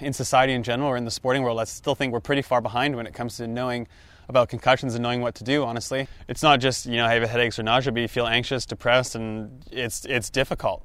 in 0.00 0.12
society 0.12 0.52
in 0.52 0.62
general 0.62 0.88
or 0.88 0.96
in 0.96 1.04
the 1.04 1.10
sporting 1.10 1.42
world, 1.42 1.60
I 1.60 1.64
still 1.64 1.94
think 1.94 2.12
we're 2.12 2.20
pretty 2.20 2.42
far 2.42 2.60
behind 2.60 2.96
when 2.96 3.06
it 3.06 3.14
comes 3.14 3.36
to 3.36 3.46
knowing 3.46 3.88
about 4.28 4.48
concussions 4.48 4.94
and 4.94 5.02
knowing 5.02 5.20
what 5.20 5.34
to 5.36 5.44
do. 5.44 5.64
Honestly, 5.64 6.06
it's 6.28 6.42
not 6.42 6.60
just 6.60 6.86
you 6.86 6.96
know 6.96 7.06
I 7.06 7.14
have 7.14 7.28
headaches 7.28 7.58
or 7.58 7.62
nausea, 7.62 7.92
but 7.92 8.00
you 8.00 8.08
feel 8.08 8.26
anxious, 8.26 8.66
depressed, 8.66 9.14
and 9.14 9.62
it's 9.70 10.04
it's 10.04 10.30
difficult. 10.30 10.84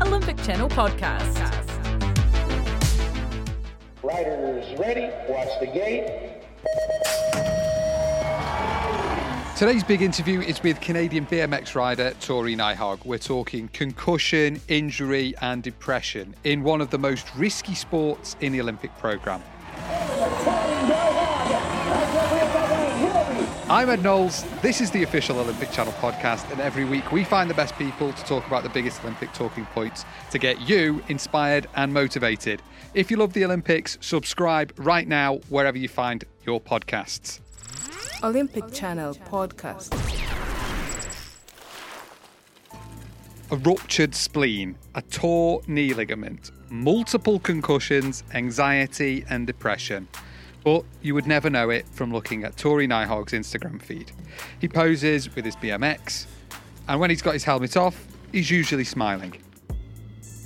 Olympic 0.00 0.36
Channel 0.42 0.68
podcast. 0.68 1.60
Riders 4.02 4.78
ready, 4.78 5.10
watch 5.28 5.48
the 5.60 5.66
gate. 5.66 6.34
Today's 9.56 9.84
big 9.84 10.02
interview 10.02 10.40
is 10.40 10.60
with 10.64 10.80
Canadian 10.80 11.26
BMX 11.26 11.76
rider 11.76 12.12
Tory 12.18 12.56
Nyhaug. 12.56 13.04
We're 13.04 13.18
talking 13.18 13.68
concussion, 13.68 14.60
injury, 14.66 15.32
and 15.40 15.62
depression 15.62 16.34
in 16.42 16.64
one 16.64 16.80
of 16.80 16.90
the 16.90 16.98
most 16.98 17.32
risky 17.36 17.76
sports 17.76 18.34
in 18.40 18.50
the 18.50 18.60
Olympic 18.60 18.90
programme. 18.98 19.44
I'm 23.70 23.90
Ed 23.90 24.02
Knowles. 24.02 24.44
This 24.60 24.80
is 24.80 24.90
the 24.90 25.04
official 25.04 25.38
Olympic 25.38 25.70
Channel 25.70 25.92
podcast, 25.94 26.50
and 26.50 26.60
every 26.60 26.84
week 26.84 27.12
we 27.12 27.22
find 27.22 27.48
the 27.48 27.54
best 27.54 27.76
people 27.76 28.12
to 28.12 28.24
talk 28.24 28.44
about 28.48 28.64
the 28.64 28.70
biggest 28.70 29.02
Olympic 29.02 29.32
talking 29.34 29.66
points 29.66 30.04
to 30.32 30.38
get 30.40 30.68
you 30.68 31.00
inspired 31.06 31.68
and 31.76 31.94
motivated. 31.94 32.60
If 32.92 33.08
you 33.08 33.18
love 33.18 33.34
the 33.34 33.44
Olympics, 33.44 33.98
subscribe 34.00 34.72
right 34.78 35.06
now 35.06 35.36
wherever 35.48 35.78
you 35.78 35.86
find 35.88 36.24
your 36.44 36.60
podcasts. 36.60 37.38
Olympic 38.22 38.72
Channel 38.72 39.14
podcast. 39.14 39.92
A 43.50 43.56
ruptured 43.56 44.14
spleen, 44.14 44.76
a 44.94 45.02
tore 45.02 45.60
knee 45.66 45.92
ligament, 45.94 46.50
multiple 46.70 47.38
concussions, 47.38 48.24
anxiety, 48.34 49.24
and 49.28 49.46
depression. 49.46 50.08
But 50.64 50.84
you 51.02 51.14
would 51.14 51.26
never 51.26 51.50
know 51.50 51.70
it 51.70 51.86
from 51.88 52.12
looking 52.12 52.44
at 52.44 52.56
Tory 52.56 52.88
Nyhaug's 52.88 53.32
Instagram 53.32 53.80
feed. 53.82 54.12
He 54.60 54.68
poses 54.68 55.34
with 55.34 55.44
his 55.44 55.56
BMX, 55.56 56.26
and 56.88 56.98
when 57.00 57.10
he's 57.10 57.22
got 57.22 57.34
his 57.34 57.44
helmet 57.44 57.76
off, 57.76 58.06
he's 58.32 58.50
usually 58.50 58.84
smiling. 58.84 59.34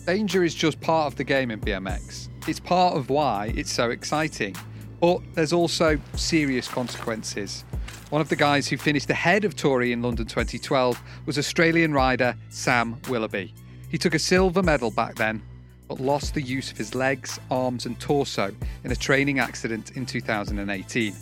Danger 0.06 0.43
is 0.43 0.55
just 0.55 0.81
part 0.81 1.06
of 1.06 1.17
the 1.17 1.25
game 1.25 1.50
in 1.50 1.61
BMX. 1.61 2.28
It's 2.48 2.61
part 2.61 2.97
of 2.97 3.11
why 3.11 3.53
it's 3.55 3.72
so 3.72 3.91
exciting. 3.91 4.56
But 5.00 5.20
there's 5.34 5.52
also 5.52 5.98
serious 6.14 6.68
consequences. 6.68 7.64
One 8.10 8.20
of 8.20 8.28
the 8.28 8.36
guys 8.36 8.66
who 8.68 8.77
finished 8.77 9.10
ahead 9.10 9.44
of 9.44 9.54
Tory 9.54 9.92
in 9.92 10.02
London 10.02 10.27
2012 10.27 11.00
was 11.27 11.38
Australian 11.38 11.92
rider 11.92 12.34
Sam 12.48 13.00
Willoughby. 13.08 13.54
He 13.91 13.98
took 13.98 14.14
a 14.14 14.19
silver 14.19 14.62
medal 14.62 14.91
back 14.91 15.14
then, 15.14 15.42
but 15.88 16.00
lost 16.00 16.34
the 16.34 16.42
use 16.42 16.70
of 16.70 16.78
his 16.78 16.94
legs, 16.94 17.38
arms, 17.50 17.86
and 17.86 17.98
torso 18.00 18.54
in 18.84 18.92
a 18.92 18.96
training 18.96 19.38
accident 19.38 19.92
in 19.96 20.04
2018. 20.04 21.14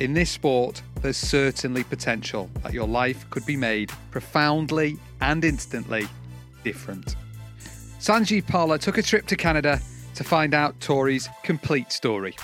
In 0.00 0.14
this 0.14 0.30
sport, 0.30 0.82
there's 1.02 1.16
certainly 1.16 1.82
potential 1.84 2.48
that 2.62 2.72
your 2.72 2.86
life 2.86 3.28
could 3.30 3.44
be 3.46 3.56
made 3.56 3.90
profoundly 4.10 4.98
and 5.20 5.44
instantly 5.44 6.06
different. 6.62 7.16
Sanjeev 7.98 8.46
Parla 8.46 8.78
took 8.78 8.98
a 8.98 9.02
trip 9.02 9.26
to 9.26 9.36
Canada 9.36 9.80
to 10.14 10.24
find 10.24 10.54
out 10.54 10.78
Tory's 10.80 11.28
complete 11.42 11.90
story. 11.90 12.36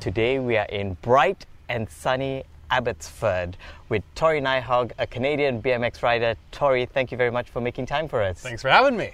Today 0.00 0.38
we 0.38 0.56
are 0.56 0.64
in 0.64 0.94
bright 1.02 1.44
and 1.68 1.86
sunny 1.90 2.44
Abbotsford 2.70 3.58
with 3.90 4.02
Tory 4.14 4.40
Nyhaug, 4.40 4.92
a 4.98 5.06
Canadian 5.06 5.60
BMX 5.60 6.02
rider. 6.02 6.36
Tory, 6.52 6.86
thank 6.86 7.10
you 7.10 7.18
very 7.18 7.30
much 7.30 7.50
for 7.50 7.60
making 7.60 7.84
time 7.84 8.08
for 8.08 8.22
us. 8.22 8.40
Thanks 8.40 8.62
for 8.62 8.70
having 8.70 8.96
me. 8.96 9.10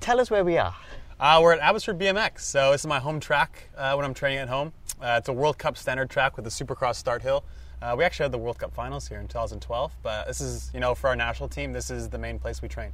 Tell 0.00 0.18
us 0.18 0.30
where 0.30 0.42
we 0.42 0.56
are. 0.56 0.74
Uh, 1.20 1.38
we're 1.42 1.52
at 1.52 1.58
Abbotsford 1.58 1.98
BMX, 1.98 2.40
so 2.40 2.72
this 2.72 2.80
is 2.80 2.86
my 2.86 2.98
home 2.98 3.20
track 3.20 3.68
uh, 3.76 3.92
when 3.92 4.06
I'm 4.06 4.14
training 4.14 4.38
at 4.38 4.48
home. 4.48 4.72
Uh, 5.02 5.16
it's 5.18 5.28
a 5.28 5.34
World 5.34 5.58
Cup 5.58 5.76
standard 5.76 6.08
track 6.08 6.36
with 6.36 6.46
the 6.46 6.50
Supercross 6.50 6.94
start 6.94 7.20
hill. 7.20 7.44
Uh, 7.82 7.94
we 7.98 8.02
actually 8.02 8.24
had 8.24 8.32
the 8.32 8.38
World 8.38 8.58
Cup 8.58 8.72
finals 8.72 9.06
here 9.06 9.20
in 9.20 9.28
2012, 9.28 9.92
but 10.02 10.26
this 10.26 10.40
is, 10.40 10.70
you 10.72 10.80
know, 10.80 10.94
for 10.94 11.08
our 11.08 11.16
national 11.16 11.50
team, 11.50 11.74
this 11.74 11.90
is 11.90 12.08
the 12.08 12.18
main 12.18 12.38
place 12.38 12.62
we 12.62 12.68
train. 12.68 12.92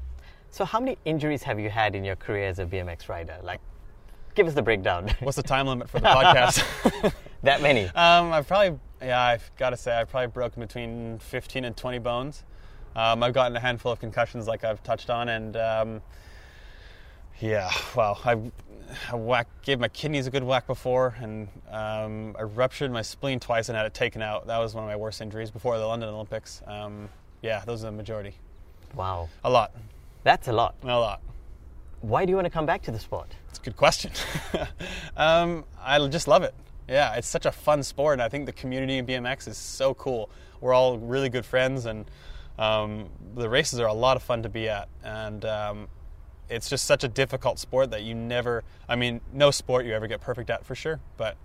So, 0.50 0.64
how 0.64 0.80
many 0.80 0.98
injuries 1.04 1.44
have 1.44 1.60
you 1.60 1.70
had 1.70 1.94
in 1.94 2.04
your 2.04 2.16
career 2.16 2.48
as 2.48 2.58
a 2.58 2.66
BMX 2.66 3.08
rider? 3.08 3.36
Like, 3.44 3.60
give 4.38 4.46
us 4.46 4.54
the 4.54 4.62
breakdown. 4.62 5.12
What's 5.20 5.36
the 5.36 5.42
time 5.42 5.66
limit 5.66 5.90
for 5.90 5.98
the 5.98 6.06
podcast? 6.06 7.12
that 7.42 7.60
many? 7.60 7.86
Um, 7.86 8.32
I've 8.32 8.46
probably, 8.46 8.78
yeah, 9.02 9.20
I've 9.20 9.50
got 9.56 9.70
to 9.70 9.76
say, 9.76 9.92
I've 9.92 10.08
probably 10.08 10.28
broken 10.28 10.62
between 10.62 11.18
15 11.18 11.64
and 11.64 11.76
20 11.76 11.98
bones. 11.98 12.44
Um, 12.94 13.24
I've 13.24 13.34
gotten 13.34 13.56
a 13.56 13.60
handful 13.60 13.90
of 13.90 13.98
concussions, 13.98 14.46
like 14.46 14.62
I've 14.62 14.80
touched 14.84 15.10
on, 15.10 15.28
and 15.28 15.56
um, 15.56 16.02
yeah, 17.40 17.68
well, 17.96 18.20
I, 18.24 18.36
I 19.10 19.16
whack, 19.16 19.48
gave 19.62 19.80
my 19.80 19.88
kidneys 19.88 20.28
a 20.28 20.30
good 20.30 20.44
whack 20.44 20.68
before, 20.68 21.16
and 21.20 21.48
um, 21.72 22.36
I 22.38 22.42
ruptured 22.42 22.92
my 22.92 23.02
spleen 23.02 23.40
twice 23.40 23.68
and 23.68 23.76
had 23.76 23.86
it 23.86 23.94
taken 23.94 24.22
out. 24.22 24.46
That 24.46 24.58
was 24.58 24.72
one 24.72 24.84
of 24.84 24.88
my 24.88 24.96
worst 24.96 25.20
injuries 25.20 25.50
before 25.50 25.78
the 25.78 25.86
London 25.86 26.10
Olympics. 26.10 26.62
Um, 26.64 27.08
yeah, 27.42 27.64
those 27.66 27.82
are 27.82 27.90
the 27.90 27.96
majority. 27.96 28.34
Wow. 28.94 29.28
A 29.42 29.50
lot. 29.50 29.72
That's 30.22 30.46
a 30.46 30.52
lot. 30.52 30.76
A 30.84 30.86
lot. 30.86 31.22
Why 32.02 32.24
do 32.24 32.30
you 32.30 32.36
want 32.36 32.46
to 32.46 32.50
come 32.50 32.66
back 32.66 32.82
to 32.82 32.92
the 32.92 32.98
sport? 33.00 33.34
Good 33.68 33.76
question. 33.76 34.12
um, 35.18 35.62
I 35.78 35.98
just 36.08 36.26
love 36.26 36.42
it. 36.42 36.54
Yeah, 36.88 37.16
it's 37.16 37.28
such 37.28 37.44
a 37.44 37.52
fun 37.52 37.82
sport, 37.82 38.14
and 38.14 38.22
I 38.22 38.30
think 38.30 38.46
the 38.46 38.52
community 38.52 38.96
in 38.96 39.04
BMX 39.04 39.46
is 39.46 39.58
so 39.58 39.92
cool. 39.92 40.30
We're 40.62 40.72
all 40.72 40.96
really 40.96 41.28
good 41.28 41.44
friends, 41.44 41.84
and 41.84 42.06
um, 42.58 43.10
the 43.34 43.46
races 43.46 43.78
are 43.78 43.86
a 43.86 43.92
lot 43.92 44.16
of 44.16 44.22
fun 44.22 44.42
to 44.44 44.48
be 44.48 44.70
at. 44.70 44.88
And 45.04 45.44
um, 45.44 45.88
it's 46.48 46.70
just 46.70 46.86
such 46.86 47.04
a 47.04 47.08
difficult 47.08 47.58
sport 47.58 47.90
that 47.90 48.04
you 48.04 48.14
never, 48.14 48.64
I 48.88 48.96
mean, 48.96 49.20
no 49.34 49.50
sport 49.50 49.84
you 49.84 49.92
ever 49.92 50.06
get 50.06 50.22
perfect 50.22 50.48
at 50.48 50.64
for 50.64 50.74
sure, 50.74 50.98
but 51.18 51.36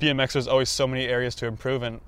BMX 0.00 0.32
there's 0.32 0.48
always 0.48 0.70
so 0.70 0.88
many 0.88 1.04
areas 1.04 1.36
to 1.36 1.46
improve. 1.46 1.84
And 1.84 2.00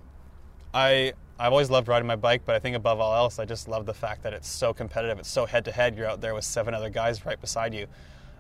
I, 0.74 1.12
I've 1.38 1.52
always 1.52 1.70
loved 1.70 1.86
riding 1.86 2.08
my 2.08 2.16
bike, 2.16 2.42
but 2.44 2.56
I 2.56 2.58
think 2.58 2.74
above 2.74 2.98
all 2.98 3.14
else, 3.14 3.38
I 3.38 3.44
just 3.44 3.68
love 3.68 3.86
the 3.86 3.94
fact 3.94 4.24
that 4.24 4.32
it's 4.32 4.48
so 4.48 4.74
competitive. 4.74 5.20
It's 5.20 5.30
so 5.30 5.46
head 5.46 5.64
to 5.66 5.70
head. 5.70 5.96
You're 5.96 6.08
out 6.08 6.20
there 6.20 6.34
with 6.34 6.44
seven 6.44 6.74
other 6.74 6.90
guys 6.90 7.24
right 7.24 7.40
beside 7.40 7.74
you. 7.74 7.86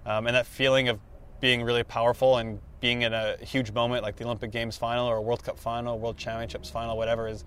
Um, 0.06 0.26
and 0.26 0.36
that 0.36 0.46
feeling 0.46 0.88
of 0.88 1.00
being 1.40 1.62
really 1.62 1.82
powerful 1.82 2.38
and 2.38 2.60
being 2.80 3.02
in 3.02 3.12
a 3.12 3.36
huge 3.38 3.72
moment 3.72 4.02
like 4.02 4.16
the 4.16 4.24
Olympic 4.24 4.52
Games 4.52 4.76
final 4.76 5.06
or 5.06 5.16
a 5.16 5.22
World 5.22 5.42
Cup 5.42 5.58
final, 5.58 5.98
World 5.98 6.16
Championships 6.16 6.70
final, 6.70 6.96
whatever 6.96 7.28
is 7.28 7.44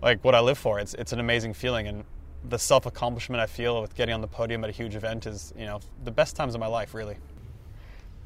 like 0.00 0.22
what 0.24 0.34
I 0.34 0.40
live 0.40 0.58
for. 0.58 0.78
It's 0.78 0.94
it's 0.94 1.12
an 1.12 1.20
amazing 1.20 1.54
feeling 1.54 1.88
and 1.88 2.04
the 2.48 2.58
self 2.58 2.86
accomplishment 2.86 3.40
I 3.40 3.46
feel 3.46 3.80
with 3.80 3.94
getting 3.94 4.14
on 4.14 4.20
the 4.20 4.28
podium 4.28 4.62
at 4.64 4.70
a 4.70 4.72
huge 4.72 4.94
event 4.94 5.26
is 5.26 5.52
you 5.58 5.66
know 5.66 5.80
the 6.04 6.10
best 6.10 6.36
times 6.36 6.54
of 6.54 6.60
my 6.60 6.66
life 6.66 6.94
really. 6.94 7.16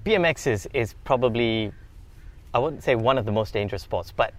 BMX 0.04 0.46
is, 0.46 0.68
is 0.72 0.94
probably 1.04 1.72
I 2.54 2.58
wouldn't 2.58 2.82
say 2.82 2.94
one 2.94 3.18
of 3.18 3.24
the 3.24 3.32
most 3.32 3.52
dangerous 3.52 3.82
sports, 3.82 4.12
but 4.12 4.34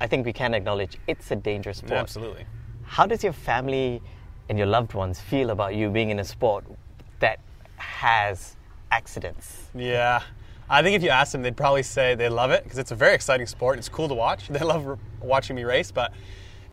I 0.00 0.06
think 0.06 0.24
we 0.24 0.32
can 0.32 0.54
acknowledge 0.54 0.96
it's 1.06 1.30
a 1.30 1.36
dangerous 1.36 1.78
sport. 1.78 1.92
Absolutely. 1.92 2.46
How 2.84 3.06
does 3.06 3.24
your 3.24 3.32
family 3.32 4.00
and 4.48 4.56
your 4.56 4.66
loved 4.66 4.94
ones 4.94 5.20
feel 5.20 5.50
about 5.50 5.74
you 5.74 5.90
being 5.90 6.10
in 6.10 6.20
a 6.20 6.24
sport 6.24 6.64
that 7.20 7.40
has 7.76 8.56
accidents? 8.90 9.68
Yeah. 9.74 10.22
I 10.70 10.82
think 10.82 10.96
if 10.96 11.02
you 11.02 11.08
ask 11.08 11.32
them, 11.32 11.42
they'd 11.42 11.56
probably 11.56 11.82
say 11.82 12.14
they 12.14 12.28
love 12.28 12.50
it 12.50 12.62
because 12.62 12.78
it's 12.78 12.90
a 12.90 12.94
very 12.94 13.14
exciting 13.14 13.46
sport. 13.46 13.78
It's 13.78 13.88
cool 13.88 14.08
to 14.08 14.14
watch. 14.14 14.48
They 14.50 14.60
love 14.60 14.98
watching 15.20 15.56
me 15.56 15.64
race, 15.64 15.90
but 15.90 16.12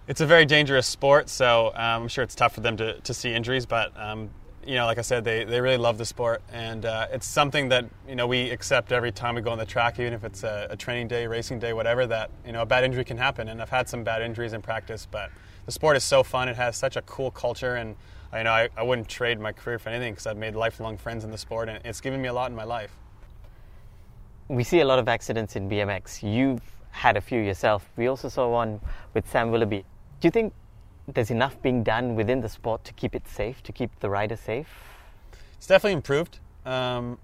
it's 0.07 0.21
a 0.21 0.25
very 0.25 0.45
dangerous 0.45 0.85
sport. 0.85 1.29
So 1.29 1.67
um, 1.67 2.03
I'm 2.03 2.07
sure 2.07 2.23
it's 2.23 2.35
tough 2.35 2.53
for 2.53 2.61
them 2.61 2.77
to, 2.77 2.99
to 2.99 3.13
see 3.13 3.33
injuries. 3.33 3.65
But 3.65 3.97
um, 3.97 4.29
you 4.65 4.75
know, 4.75 4.85
like 4.85 4.97
I 4.97 5.01
said, 5.01 5.23
they, 5.23 5.43
they 5.43 5.61
really 5.61 5.77
love 5.77 5.97
the 5.97 6.05
sport, 6.05 6.41
and 6.51 6.85
uh, 6.85 7.07
it's 7.11 7.27
something 7.27 7.69
that 7.69 7.85
you 8.07 8.15
know 8.15 8.25
we 8.25 8.49
accept 8.49 8.91
every 8.91 9.11
time 9.11 9.35
we 9.35 9.41
go 9.41 9.51
on 9.51 9.57
the 9.57 9.65
track, 9.65 9.99
even 9.99 10.13
if 10.13 10.23
it's 10.23 10.43
a, 10.43 10.67
a 10.71 10.75
training 10.75 11.07
day, 11.07 11.27
racing 11.27 11.59
day, 11.59 11.71
whatever. 11.73 12.07
That 12.07 12.31
you 12.45 12.51
know, 12.51 12.63
a 12.63 12.65
bad 12.65 12.83
injury 12.83 13.05
can 13.05 13.17
happen, 13.17 13.47
and 13.47 13.61
I've 13.61 13.69
had 13.69 13.87
some 13.87 14.03
bad 14.03 14.21
injuries 14.21 14.53
in 14.53 14.61
practice, 14.61 15.07
but 15.09 15.29
the 15.65 15.71
sport 15.71 15.97
is 15.97 16.03
so 16.03 16.23
fun. 16.23 16.49
It 16.49 16.55
has 16.55 16.75
such 16.75 16.95
a 16.95 17.01
cool 17.03 17.29
culture, 17.29 17.75
and 17.75 17.95
you 18.37 18.43
know, 18.43 18.51
I, 18.51 18.69
I 18.75 18.83
wouldn't 18.83 19.07
trade 19.07 19.39
my 19.39 19.51
career 19.51 19.79
for 19.79 19.89
anything 19.89 20.13
because 20.13 20.27
I've 20.27 20.37
made 20.37 20.55
lifelong 20.55 20.97
friends 20.97 21.23
in 21.23 21.31
the 21.31 21.37
sport, 21.37 21.69
and 21.69 21.79
it's 21.85 22.01
given 22.01 22.21
me 22.21 22.27
a 22.27 22.33
lot 22.33 22.49
in 22.49 22.55
my 22.55 22.63
life. 22.63 22.91
We 24.47 24.63
see 24.63 24.81
a 24.81 24.85
lot 24.85 24.99
of 24.99 25.07
accidents 25.07 25.55
in 25.55 25.69
BMX. 25.69 26.21
You've 26.21 26.61
had 26.91 27.17
a 27.17 27.21
few 27.21 27.41
yourself. 27.41 27.89
We 27.97 28.07
also 28.07 28.29
saw 28.29 28.49
one 28.49 28.79
with 29.13 29.29
Sam 29.29 29.51
Willoughby. 29.51 29.85
Do 30.19 30.27
you 30.27 30.31
think 30.31 30.53
there's 31.07 31.31
enough 31.31 31.61
being 31.61 31.83
done 31.83 32.15
within 32.15 32.41
the 32.41 32.49
sport 32.49 32.83
to 32.85 32.93
keep 32.93 33.15
it 33.15 33.27
safe, 33.27 33.61
to 33.63 33.71
keep 33.71 33.99
the 33.99 34.09
rider 34.09 34.35
safe? 34.35 34.67
It's 35.53 35.67
definitely 35.67 35.93
improved. 35.93 36.39
Um, 36.65 37.17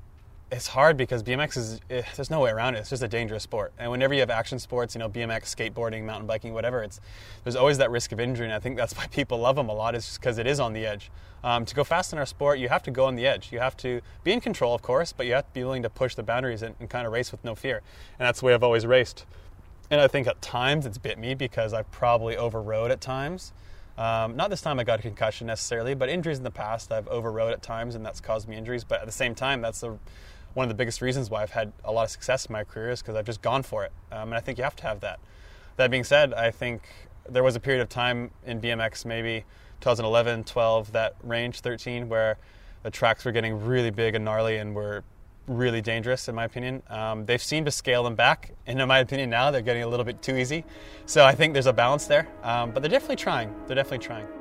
it's 0.51 0.67
hard 0.67 0.97
because 0.97 1.23
BMX 1.23 1.57
is 1.57 1.79
eh, 1.89 2.01
there's 2.15 2.29
no 2.29 2.41
way 2.41 2.51
around 2.51 2.75
it. 2.75 2.79
It's 2.79 2.89
just 2.89 3.03
a 3.03 3.07
dangerous 3.07 3.43
sport, 3.43 3.71
and 3.79 3.89
whenever 3.89 4.13
you 4.13 4.19
have 4.19 4.29
action 4.29 4.59
sports, 4.59 4.93
you 4.93 4.99
know 4.99 5.09
BMX, 5.09 5.55
skateboarding, 5.55 6.03
mountain 6.03 6.27
biking, 6.27 6.53
whatever, 6.53 6.83
it's 6.83 6.99
there's 7.43 7.55
always 7.55 7.77
that 7.77 7.89
risk 7.89 8.11
of 8.11 8.19
injury, 8.19 8.45
and 8.45 8.53
I 8.53 8.59
think 8.59 8.75
that's 8.75 8.93
why 8.97 9.07
people 9.07 9.39
love 9.39 9.55
them 9.55 9.69
a 9.69 9.73
lot. 9.73 9.95
Is 9.95 10.05
just 10.05 10.19
because 10.19 10.37
it 10.37 10.47
is 10.47 10.59
on 10.59 10.73
the 10.73 10.85
edge. 10.85 11.09
Um, 11.43 11.65
to 11.65 11.73
go 11.73 11.83
fast 11.83 12.13
in 12.13 12.19
our 12.19 12.25
sport, 12.25 12.59
you 12.59 12.69
have 12.69 12.83
to 12.83 12.91
go 12.91 13.05
on 13.05 13.15
the 13.15 13.25
edge. 13.25 13.51
You 13.51 13.59
have 13.59 13.75
to 13.77 14.01
be 14.23 14.31
in 14.31 14.41
control, 14.41 14.75
of 14.75 14.81
course, 14.81 15.11
but 15.11 15.25
you 15.25 15.33
have 15.33 15.47
to 15.47 15.53
be 15.53 15.63
willing 15.63 15.81
to 15.83 15.89
push 15.89 16.13
the 16.13 16.21
boundaries 16.21 16.61
and, 16.61 16.75
and 16.79 16.89
kind 16.89 17.07
of 17.07 17.13
race 17.13 17.31
with 17.31 17.43
no 17.43 17.55
fear. 17.55 17.81
And 18.19 18.27
that's 18.27 18.41
the 18.41 18.45
way 18.45 18.53
I've 18.53 18.63
always 18.63 18.85
raced. 18.85 19.25
And 19.89 19.99
I 19.99 20.07
think 20.07 20.27
at 20.27 20.39
times 20.41 20.85
it's 20.85 20.99
bit 20.99 21.17
me 21.17 21.33
because 21.33 21.73
I've 21.73 21.89
probably 21.91 22.37
overrode 22.37 22.91
at 22.91 23.01
times. 23.01 23.53
Um, 23.97 24.35
not 24.35 24.49
this 24.49 24.61
time 24.61 24.79
I 24.79 24.83
got 24.83 24.99
a 24.99 25.01
concussion 25.01 25.47
necessarily, 25.47 25.95
but 25.95 26.09
injuries 26.09 26.37
in 26.37 26.43
the 26.43 26.51
past 26.51 26.91
I've 26.91 27.07
overrode 27.07 27.53
at 27.53 27.61
times, 27.61 27.95
and 27.95 28.05
that's 28.05 28.21
caused 28.21 28.47
me 28.47 28.55
injuries. 28.55 28.83
But 28.83 29.01
at 29.01 29.05
the 29.05 29.11
same 29.11 29.35
time, 29.35 29.61
that's 29.61 29.81
the, 29.81 29.97
one 30.53 30.65
of 30.65 30.69
the 30.69 30.75
biggest 30.75 31.01
reasons 31.01 31.29
why 31.29 31.41
I've 31.41 31.51
had 31.51 31.71
a 31.83 31.91
lot 31.91 32.03
of 32.03 32.09
success 32.09 32.45
in 32.45 32.53
my 32.53 32.63
career 32.63 32.89
is 32.89 33.01
because 33.01 33.15
I've 33.15 33.25
just 33.25 33.41
gone 33.41 33.63
for 33.63 33.85
it, 33.85 33.91
um, 34.11 34.29
and 34.29 34.35
I 34.35 34.39
think 34.39 34.57
you 34.57 34.63
have 34.63 34.75
to 34.77 34.83
have 34.83 34.99
that. 35.01 35.19
That 35.77 35.89
being 35.89 36.03
said, 36.03 36.33
I 36.33 36.51
think 36.51 36.83
there 37.29 37.43
was 37.43 37.55
a 37.55 37.59
period 37.59 37.81
of 37.81 37.89
time 37.89 38.31
in 38.45 38.59
BMX, 38.59 39.05
maybe 39.05 39.45
2011, 39.79 40.43
12, 40.43 40.91
that 40.91 41.15
range, 41.23 41.61
13, 41.61 42.09
where 42.09 42.37
the 42.83 42.91
tracks 42.91 43.25
were 43.25 43.31
getting 43.31 43.63
really 43.63 43.91
big 43.91 44.15
and 44.15 44.25
gnarly 44.25 44.57
and 44.57 44.75
were 44.75 45.03
really 45.47 45.81
dangerous, 45.81 46.27
in 46.27 46.35
my 46.35 46.45
opinion. 46.45 46.83
Um, 46.89 47.25
they've 47.25 47.41
seemed 47.41 47.65
to 47.65 47.71
scale 47.71 48.03
them 48.03 48.15
back, 48.15 48.53
and 48.67 48.79
in 48.79 48.87
my 48.87 48.99
opinion, 48.99 49.29
now 49.29 49.51
they're 49.51 49.61
getting 49.61 49.83
a 49.83 49.87
little 49.87 50.05
bit 50.05 50.21
too 50.21 50.35
easy. 50.35 50.63
So 51.05 51.25
I 51.25 51.33
think 51.33 51.53
there's 51.53 51.67
a 51.67 51.73
balance 51.73 52.05
there, 52.05 52.27
um, 52.43 52.71
but 52.71 52.81
they're 52.81 52.91
definitely 52.91 53.17
trying. 53.17 53.53
They're 53.67 53.75
definitely 53.75 54.05
trying. 54.05 54.40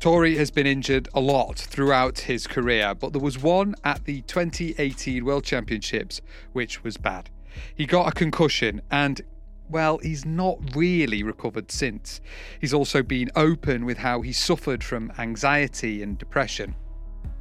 Tory 0.00 0.36
has 0.36 0.52
been 0.52 0.66
injured 0.66 1.08
a 1.12 1.20
lot 1.20 1.58
throughout 1.58 2.20
his 2.20 2.46
career, 2.46 2.94
but 2.94 3.12
there 3.12 3.20
was 3.20 3.42
one 3.42 3.74
at 3.82 4.04
the 4.04 4.20
2018 4.22 5.24
World 5.24 5.42
Championships 5.42 6.20
which 6.52 6.84
was 6.84 6.96
bad. 6.96 7.30
He 7.74 7.84
got 7.84 8.06
a 8.06 8.12
concussion 8.12 8.80
and 8.92 9.20
well, 9.68 9.98
he's 9.98 10.24
not 10.24 10.58
really 10.76 11.24
recovered 11.24 11.72
since. 11.72 12.20
He's 12.60 12.72
also 12.72 13.02
been 13.02 13.30
open 13.34 13.84
with 13.84 13.98
how 13.98 14.22
he 14.22 14.32
suffered 14.32 14.84
from 14.84 15.12
anxiety 15.18 16.02
and 16.02 16.16
depression. 16.16 16.76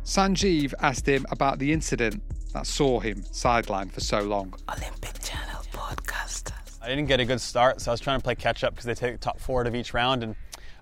Sanjeev 0.04 0.74
asked 0.80 1.08
him 1.08 1.26
about 1.30 1.60
the 1.60 1.72
incident 1.72 2.24
that 2.54 2.66
saw 2.66 3.00
him 3.00 3.22
sidelined 3.22 3.92
for 3.92 4.02
so 4.02 4.22
long. 4.22 4.54
Olympic 4.76 5.22
Channel 5.22 5.62
podcast. 5.72 6.52
I 6.82 6.88
didn't 6.88 7.06
get 7.06 7.20
a 7.20 7.26
good 7.26 7.40
start, 7.40 7.82
so 7.82 7.92
I 7.92 7.94
was 7.94 8.02
trying 8.02 8.20
to 8.20 8.24
play 8.24 8.36
catch 8.36 8.64
up 8.64 8.74
because 8.74 8.86
they 8.86 8.96
take 8.96 9.14
the 9.14 9.20
top 9.20 9.40
forward 9.40 9.68
of 9.68 9.76
each 9.76 9.94
round, 9.94 10.24
and 10.24 10.36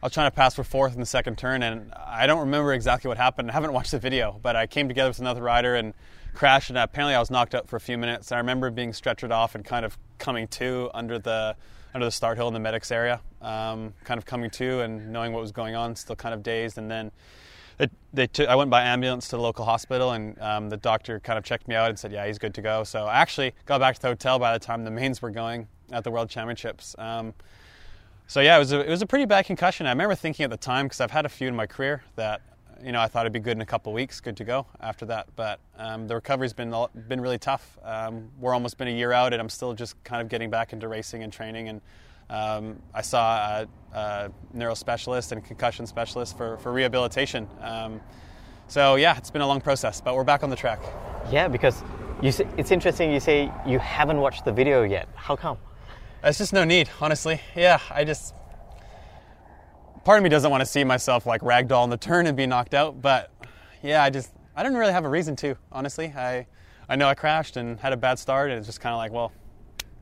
I 0.05 0.07
was 0.07 0.13
trying 0.13 0.29
to 0.29 0.35
pass 0.35 0.53
for 0.53 0.63
fourth 0.63 0.93
in 0.93 0.99
the 0.99 1.05
second 1.07 1.35
turn, 1.35 1.63
and 1.63 1.91
I 1.95 2.27
don't 2.27 2.41
remember 2.41 2.73
exactly 2.73 3.07
what 3.07 3.17
happened. 3.17 3.49
I 3.49 3.53
haven't 3.55 3.73
watched 3.73 3.89
the 3.89 3.97
video, 3.97 4.39
but 4.39 4.55
I 4.55 4.67
came 4.67 4.87
together 4.87 5.09
with 5.09 5.17
another 5.17 5.41
rider 5.41 5.73
and 5.73 5.95
crashed, 6.35 6.69
and 6.69 6.77
apparently 6.77 7.15
I 7.15 7.19
was 7.19 7.31
knocked 7.31 7.55
out 7.55 7.67
for 7.67 7.75
a 7.75 7.79
few 7.79 7.97
minutes. 7.97 8.31
I 8.31 8.37
remember 8.37 8.69
being 8.69 8.91
stretchered 8.91 9.31
off 9.31 9.55
and 9.55 9.65
kind 9.65 9.83
of 9.83 9.97
coming 10.19 10.47
to 10.49 10.91
under 10.93 11.17
the 11.17 11.55
under 11.95 12.05
the 12.05 12.11
start 12.11 12.37
hill 12.37 12.47
in 12.47 12.53
the 12.53 12.59
medics 12.59 12.91
area, 12.91 13.19
um, 13.41 13.95
kind 14.03 14.19
of 14.19 14.27
coming 14.27 14.51
to 14.51 14.81
and 14.81 15.11
knowing 15.11 15.33
what 15.33 15.41
was 15.41 15.51
going 15.51 15.73
on, 15.73 15.95
still 15.95 16.15
kind 16.15 16.35
of 16.35 16.43
dazed, 16.43 16.77
and 16.77 16.91
then. 16.91 17.11
It, 17.79 17.91
they 18.13 18.29
I 18.47 18.55
went 18.55 18.69
by 18.69 18.83
ambulance 18.83 19.27
to 19.29 19.37
the 19.37 19.41
local 19.41 19.65
hospital, 19.65 20.11
and 20.11 20.39
um, 20.39 20.69
the 20.69 20.77
doctor 20.77 21.19
kind 21.19 21.37
of 21.39 21.43
checked 21.43 21.67
me 21.67 21.73
out 21.73 21.89
and 21.89 21.97
said, 21.97 22.11
"Yeah, 22.11 22.27
he's 22.27 22.37
good 22.37 22.53
to 22.53 22.61
go." 22.61 22.83
So 22.83 23.05
I 23.05 23.15
actually 23.15 23.53
got 23.65 23.79
back 23.79 23.95
to 23.95 24.01
the 24.01 24.07
hotel 24.09 24.37
by 24.37 24.53
the 24.53 24.63
time 24.63 24.83
the 24.85 24.91
mains 24.91 25.21
were 25.21 25.31
going 25.31 25.67
at 25.91 26.03
the 26.03 26.11
World 26.11 26.29
Championships. 26.29 26.95
Um, 26.99 27.33
so 28.27 28.41
yeah, 28.41 28.55
it 28.55 28.59
was 28.59 28.73
a, 28.73 28.79
it 28.79 28.89
was 28.89 29.01
a 29.01 29.05
pretty 29.05 29.25
bad 29.25 29.45
concussion. 29.45 29.85
I 29.85 29.91
remember 29.91 30.15
thinking 30.15 30.43
at 30.43 30.49
the 30.49 30.57
time 30.57 30.85
because 30.85 31.01
I've 31.01 31.11
had 31.11 31.25
a 31.25 31.29
few 31.29 31.47
in 31.47 31.55
my 31.55 31.67
career 31.67 32.03
that 32.15 32.41
you 32.83 32.91
know 32.91 33.01
I 33.01 33.07
thought 33.07 33.21
it'd 33.21 33.33
be 33.33 33.39
good 33.39 33.57
in 33.57 33.61
a 33.61 33.65
couple 33.65 33.93
weeks, 33.93 34.19
good 34.19 34.37
to 34.37 34.43
go 34.43 34.65
after 34.81 35.05
that. 35.05 35.27
But 35.35 35.59
um, 35.77 36.07
the 36.07 36.15
recovery's 36.15 36.53
been 36.53 36.73
been 37.07 37.21
really 37.21 37.37
tough. 37.37 37.77
Um, 37.83 38.29
we're 38.39 38.53
almost 38.53 38.77
been 38.77 38.87
a 38.87 38.91
year 38.91 39.11
out, 39.11 39.33
and 39.33 39.41
I'm 39.41 39.49
still 39.49 39.73
just 39.73 40.01
kind 40.03 40.21
of 40.21 40.29
getting 40.29 40.49
back 40.49 40.73
into 40.73 40.87
racing 40.87 41.23
and 41.23 41.31
training. 41.31 41.69
And 41.69 41.81
um, 42.29 42.81
I 42.93 43.01
saw 43.01 43.61
a, 43.93 43.97
a 43.97 44.31
neuro 44.53 44.73
specialist 44.73 45.31
and 45.31 45.43
concussion 45.43 45.85
specialist 45.85 46.37
for 46.37 46.57
for 46.57 46.71
rehabilitation. 46.71 47.47
Um, 47.61 48.01
so 48.67 48.95
yeah, 48.95 49.17
it's 49.17 49.29
been 49.29 49.43
a 49.43 49.47
long 49.47 49.61
process, 49.61 50.01
but 50.01 50.15
we're 50.15 50.23
back 50.23 50.43
on 50.43 50.49
the 50.49 50.55
track. 50.55 50.79
Yeah, 51.31 51.47
because 51.47 51.83
you 52.21 52.33
it's 52.57 52.71
interesting 52.71 53.11
you 53.11 53.19
say 53.19 53.51
you 53.67 53.77
haven't 53.77 54.17
watched 54.19 54.45
the 54.45 54.51
video 54.51 54.83
yet. 54.83 55.07
How 55.15 55.35
come? 55.35 55.57
There's 56.25 56.39
just 56.39 56.53
no 56.53 56.63
need, 56.63 56.89
honestly. 56.99 57.39
Yeah, 57.55 57.79
I 57.91 58.03
just. 58.03 58.33
Part 60.03 60.17
of 60.17 60.23
me 60.23 60.29
doesn't 60.29 60.49
want 60.49 60.61
to 60.61 60.65
see 60.65 60.83
myself 60.83 61.27
like 61.27 61.41
ragdoll 61.41 61.83
in 61.83 61.91
the 61.91 61.97
turn 61.97 62.25
and 62.25 62.35
be 62.35 62.47
knocked 62.47 62.73
out, 62.73 62.99
but 62.99 63.29
yeah, 63.83 64.01
I 64.01 64.09
just. 64.09 64.31
I 64.55 64.63
didn't 64.63 64.79
really 64.79 64.91
have 64.91 65.05
a 65.05 65.07
reason 65.09 65.35
to, 65.35 65.55
honestly. 65.71 66.07
I, 66.17 66.47
I 66.89 66.95
know 66.95 67.07
I 67.07 67.13
crashed 67.13 67.57
and 67.57 67.79
had 67.79 67.93
a 67.93 67.97
bad 67.97 68.17
start, 68.17 68.49
and 68.49 68.57
it's 68.57 68.65
just 68.65 68.81
kind 68.81 68.91
of 68.91 68.97
like, 68.97 69.11
well, 69.11 69.33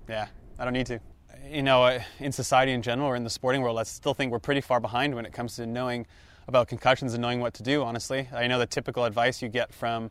yeah, 0.08 0.28
I 0.58 0.64
don't 0.64 0.72
need 0.72 0.86
to. 0.86 1.02
You 1.46 1.62
know, 1.62 2.00
in 2.20 2.31
society 2.31 2.72
in 2.72 2.81
general 2.81 3.10
or 3.10 3.18
in 3.18 3.26
the 3.26 3.30
sporting 3.30 3.62
world, 3.62 3.78
I 3.78 3.84
still 3.84 4.14
think 4.14 4.31
we're 4.31 4.40
pretty 4.40 4.62
far 4.62 4.80
behind 4.80 5.14
when 5.16 5.26
it 5.26 5.34
comes 5.34 5.58
to 5.58 5.66
knowing 5.66 6.08
about 6.48 6.69
concussions 6.69 7.16
and 7.16 7.22
knowing 7.22 7.42
what 7.42 7.54
to 7.56 7.64
do, 7.64 7.84
honestly. 7.84 8.30
I 8.34 8.48
know 8.48 8.60
the 8.60 8.66
typical 8.66 9.04
advice 9.04 9.42
you 9.42 9.50
get 9.50 9.74
from 9.74 10.10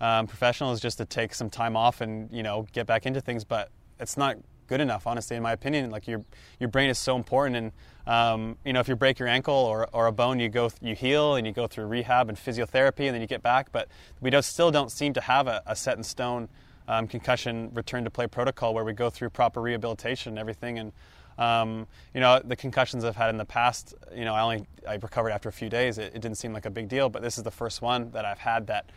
um, 0.00 0.26
professionals 0.28 0.78
is 0.78 0.80
just 0.80 0.96
to 0.96 1.04
take 1.04 1.34
some 1.34 1.50
time 1.50 1.76
off 1.76 2.00
and, 2.00 2.32
you 2.32 2.42
know, 2.42 2.66
get 2.72 2.86
back 2.86 3.04
into 3.04 3.20
things, 3.20 3.44
but 3.44 3.70
it's 4.00 4.16
not 4.16 4.38
good 4.66 4.80
enough, 4.80 5.06
honestly, 5.06 5.36
in 5.36 5.42
my 5.42 5.52
opinion. 5.52 5.90
Like 5.90 6.06
your 6.06 6.24
your 6.58 6.68
brain 6.68 6.90
is 6.90 6.98
so 6.98 7.16
important, 7.16 7.56
and 7.56 7.72
um, 8.06 8.56
you 8.64 8.72
know 8.72 8.80
if 8.80 8.88
you 8.88 8.96
break 8.96 9.18
your 9.18 9.28
ankle 9.28 9.54
or, 9.54 9.88
or 9.92 10.06
a 10.06 10.12
bone, 10.12 10.40
you 10.40 10.48
go 10.48 10.70
you 10.80 10.94
heal 10.94 11.36
and 11.36 11.46
you 11.46 11.52
go 11.52 11.66
through 11.66 11.86
rehab 11.86 12.28
and 12.28 12.38
physiotherapy, 12.38 13.06
and 13.06 13.14
then 13.14 13.20
you 13.20 13.26
get 13.26 13.42
back. 13.42 13.72
But 13.72 13.88
we 14.20 14.30
don't, 14.30 14.44
still 14.44 14.70
don't 14.70 14.90
seem 14.90 15.12
to 15.14 15.20
have 15.20 15.46
a, 15.46 15.62
a 15.66 15.76
set 15.76 15.96
in 15.96 16.04
stone 16.04 16.48
um, 16.88 17.06
concussion 17.06 17.70
return 17.74 18.04
to 18.04 18.10
play 18.10 18.26
protocol 18.26 18.74
where 18.74 18.84
we 18.84 18.92
go 18.92 19.10
through 19.10 19.30
proper 19.30 19.60
rehabilitation 19.60 20.32
and 20.32 20.38
everything. 20.38 20.78
And 20.78 20.92
um, 21.38 21.86
you 22.14 22.20
know 22.20 22.40
the 22.44 22.56
concussions 22.56 23.04
I've 23.04 23.16
had 23.16 23.30
in 23.30 23.38
the 23.38 23.44
past, 23.44 23.94
you 24.14 24.24
know 24.24 24.34
I 24.34 24.42
only 24.42 24.66
I 24.88 24.94
recovered 24.94 25.30
after 25.30 25.48
a 25.48 25.52
few 25.52 25.68
days. 25.68 25.98
It, 25.98 26.14
it 26.14 26.20
didn't 26.20 26.36
seem 26.36 26.52
like 26.52 26.66
a 26.66 26.70
big 26.70 26.88
deal, 26.88 27.08
but 27.08 27.22
this 27.22 27.38
is 27.38 27.44
the 27.44 27.50
first 27.50 27.82
one 27.82 28.10
that 28.12 28.24
I've 28.24 28.38
had 28.38 28.66
that 28.66 28.90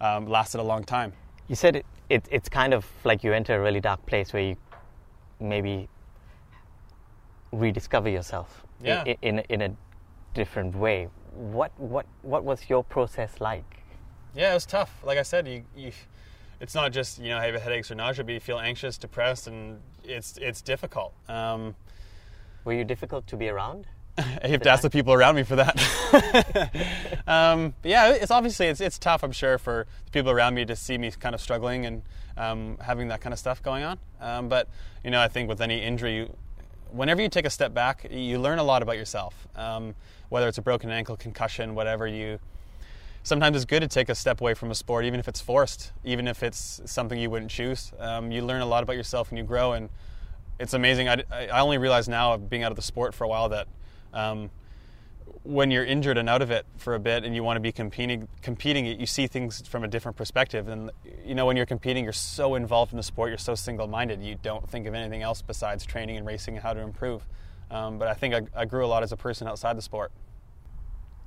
um, 0.00 0.26
lasted 0.26 0.60
a 0.60 0.62
long 0.62 0.84
time. 0.84 1.12
You 1.48 1.56
said 1.56 1.76
it, 1.76 1.86
it, 2.10 2.26
it's 2.30 2.48
kind 2.48 2.74
of 2.74 2.86
like 3.04 3.24
you 3.24 3.32
enter 3.32 3.56
a 3.56 3.60
really 3.60 3.80
dark 3.80 4.04
place 4.04 4.32
where 4.32 4.42
you 4.42 4.56
maybe 5.40 5.88
rediscover 7.52 8.08
yourself 8.08 8.64
yeah. 8.82 9.04
in, 9.04 9.16
in, 9.22 9.38
in 9.48 9.62
a 9.62 9.76
different 10.34 10.74
way. 10.74 11.08
What, 11.32 11.72
what, 11.78 12.06
what 12.22 12.44
was 12.44 12.68
your 12.68 12.84
process 12.84 13.40
like? 13.40 13.82
Yeah, 14.34 14.50
it 14.50 14.54
was 14.54 14.66
tough. 14.66 15.02
Like 15.04 15.18
I 15.18 15.22
said, 15.22 15.48
you, 15.48 15.64
you, 15.76 15.92
it's 16.60 16.74
not 16.74 16.92
just 16.92 17.18
you 17.18 17.28
know 17.30 17.40
have 17.40 17.54
headaches 17.54 17.90
or 17.90 17.94
nausea, 17.94 18.24
but 18.24 18.34
you 18.34 18.40
feel 18.40 18.58
anxious, 18.58 18.98
depressed, 18.98 19.46
and 19.46 19.80
it's 20.04 20.36
it's 20.38 20.60
difficult. 20.60 21.12
Um, 21.28 21.74
Were 22.64 22.72
you 22.72 22.84
difficult 22.84 23.26
to 23.28 23.36
be 23.36 23.48
around? 23.48 23.86
I 24.42 24.48
have 24.48 24.62
to 24.62 24.70
ask 24.70 24.82
the 24.82 24.90
people 24.90 25.12
around 25.12 25.36
me 25.36 25.44
for 25.44 25.56
that. 25.56 27.22
um, 27.26 27.74
yeah, 27.84 28.12
it's 28.12 28.30
obviously 28.30 28.66
it's 28.66 28.80
it's 28.80 28.98
tough. 28.98 29.22
I'm 29.22 29.32
sure 29.32 29.58
for 29.58 29.86
the 30.06 30.10
people 30.10 30.30
around 30.30 30.54
me 30.54 30.64
to 30.64 30.74
see 30.74 30.98
me 30.98 31.10
kind 31.12 31.34
of 31.34 31.40
struggling 31.40 31.86
and 31.86 32.02
um, 32.36 32.78
having 32.80 33.08
that 33.08 33.20
kind 33.20 33.32
of 33.32 33.38
stuff 33.38 33.62
going 33.62 33.84
on. 33.84 33.98
Um, 34.20 34.48
but 34.48 34.68
you 35.04 35.10
know, 35.10 35.20
I 35.20 35.28
think 35.28 35.48
with 35.48 35.60
any 35.60 35.82
injury, 35.82 36.28
whenever 36.90 37.22
you 37.22 37.28
take 37.28 37.46
a 37.46 37.50
step 37.50 37.72
back, 37.72 38.06
you 38.10 38.40
learn 38.40 38.58
a 38.58 38.64
lot 38.64 38.82
about 38.82 38.96
yourself. 38.96 39.46
Um, 39.54 39.94
whether 40.30 40.48
it's 40.48 40.58
a 40.58 40.62
broken 40.62 40.90
ankle, 40.90 41.16
concussion, 41.16 41.74
whatever 41.74 42.06
you. 42.06 42.38
Sometimes 43.22 43.56
it's 43.56 43.64
good 43.64 43.80
to 43.80 43.88
take 43.88 44.08
a 44.08 44.14
step 44.14 44.40
away 44.40 44.54
from 44.54 44.70
a 44.70 44.74
sport, 44.74 45.04
even 45.04 45.20
if 45.20 45.28
it's 45.28 45.40
forced, 45.40 45.92
even 46.04 46.26
if 46.26 46.42
it's 46.42 46.80
something 46.86 47.18
you 47.18 47.30
wouldn't 47.30 47.50
choose. 47.50 47.92
Um, 47.98 48.32
you 48.32 48.42
learn 48.42 48.62
a 48.62 48.66
lot 48.66 48.82
about 48.82 48.96
yourself 48.96 49.28
and 49.28 49.38
you 49.38 49.44
grow, 49.44 49.72
and 49.72 49.90
it's 50.58 50.74
amazing. 50.74 51.08
I, 51.08 51.24
I 51.30 51.60
only 51.60 51.78
realize 51.78 52.08
now, 52.08 52.36
being 52.36 52.62
out 52.62 52.72
of 52.72 52.76
the 52.76 52.82
sport 52.82 53.14
for 53.14 53.24
a 53.24 53.28
while, 53.28 53.48
that 53.50 53.68
um, 54.12 54.50
when 55.42 55.70
you're 55.70 55.84
injured 55.84 56.18
and 56.18 56.28
out 56.28 56.42
of 56.42 56.50
it 56.50 56.66
for 56.76 56.94
a 56.94 56.98
bit 56.98 57.24
and 57.24 57.34
you 57.34 57.42
want 57.42 57.56
to 57.56 57.60
be 57.60 57.72
competing 57.72 58.28
competing 58.42 58.84
you 58.86 59.06
see 59.06 59.26
things 59.26 59.66
from 59.66 59.84
a 59.84 59.88
different 59.88 60.16
perspective. 60.16 60.68
And 60.68 60.90
you 61.24 61.34
know 61.34 61.46
when 61.46 61.56
you're 61.56 61.66
competing 61.66 62.04
you're 62.04 62.12
so 62.12 62.54
involved 62.54 62.92
in 62.92 62.96
the 62.96 63.02
sport 63.02 63.30
you're 63.30 63.38
so 63.38 63.54
single-minded 63.54 64.22
you 64.22 64.36
don't 64.42 64.68
think 64.68 64.86
of 64.86 64.94
anything 64.94 65.22
else 65.22 65.42
besides 65.42 65.84
training 65.84 66.16
and 66.16 66.26
racing 66.26 66.54
and 66.54 66.62
how 66.62 66.74
to 66.74 66.80
improve. 66.80 67.26
Um, 67.70 67.98
but 67.98 68.08
i 68.08 68.14
think 68.14 68.34
I, 68.34 68.42
I 68.54 68.64
grew 68.64 68.84
a 68.84 68.88
lot 68.88 69.02
as 69.02 69.12
a 69.12 69.16
person 69.16 69.46
outside 69.46 69.76
the 69.76 69.82
sport. 69.82 70.10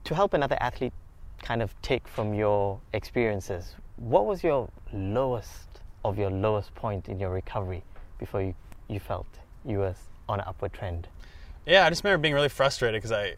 To 0.06 0.16
help 0.16 0.34
another 0.34 0.58
athlete 0.60 0.94
kind 1.42 1.62
of 1.62 1.80
take 1.82 2.08
from 2.08 2.34
your 2.34 2.80
experiences, 2.94 3.76
what 3.98 4.26
was 4.26 4.44
your 4.44 4.70
lowest 4.94 5.68
of 6.04 6.18
your 6.18 6.32
lowest 6.32 6.74
point 6.74 7.08
in 7.08 7.20
your 7.20 7.30
recovery 7.30 7.84
before 8.18 8.42
you, 8.42 8.56
you 8.88 9.00
felt 9.00 9.28
you 9.64 9.78
were 9.78 9.96
on 10.28 10.40
an 10.40 10.46
upward 10.48 10.74
trend? 10.74 11.08
Yeah, 11.66 11.86
I 11.86 11.90
just 11.90 12.04
remember 12.04 12.22
being 12.24 12.34
really 12.34 12.50
frustrated 12.50 13.00
because 13.00 13.12
I, 13.12 13.36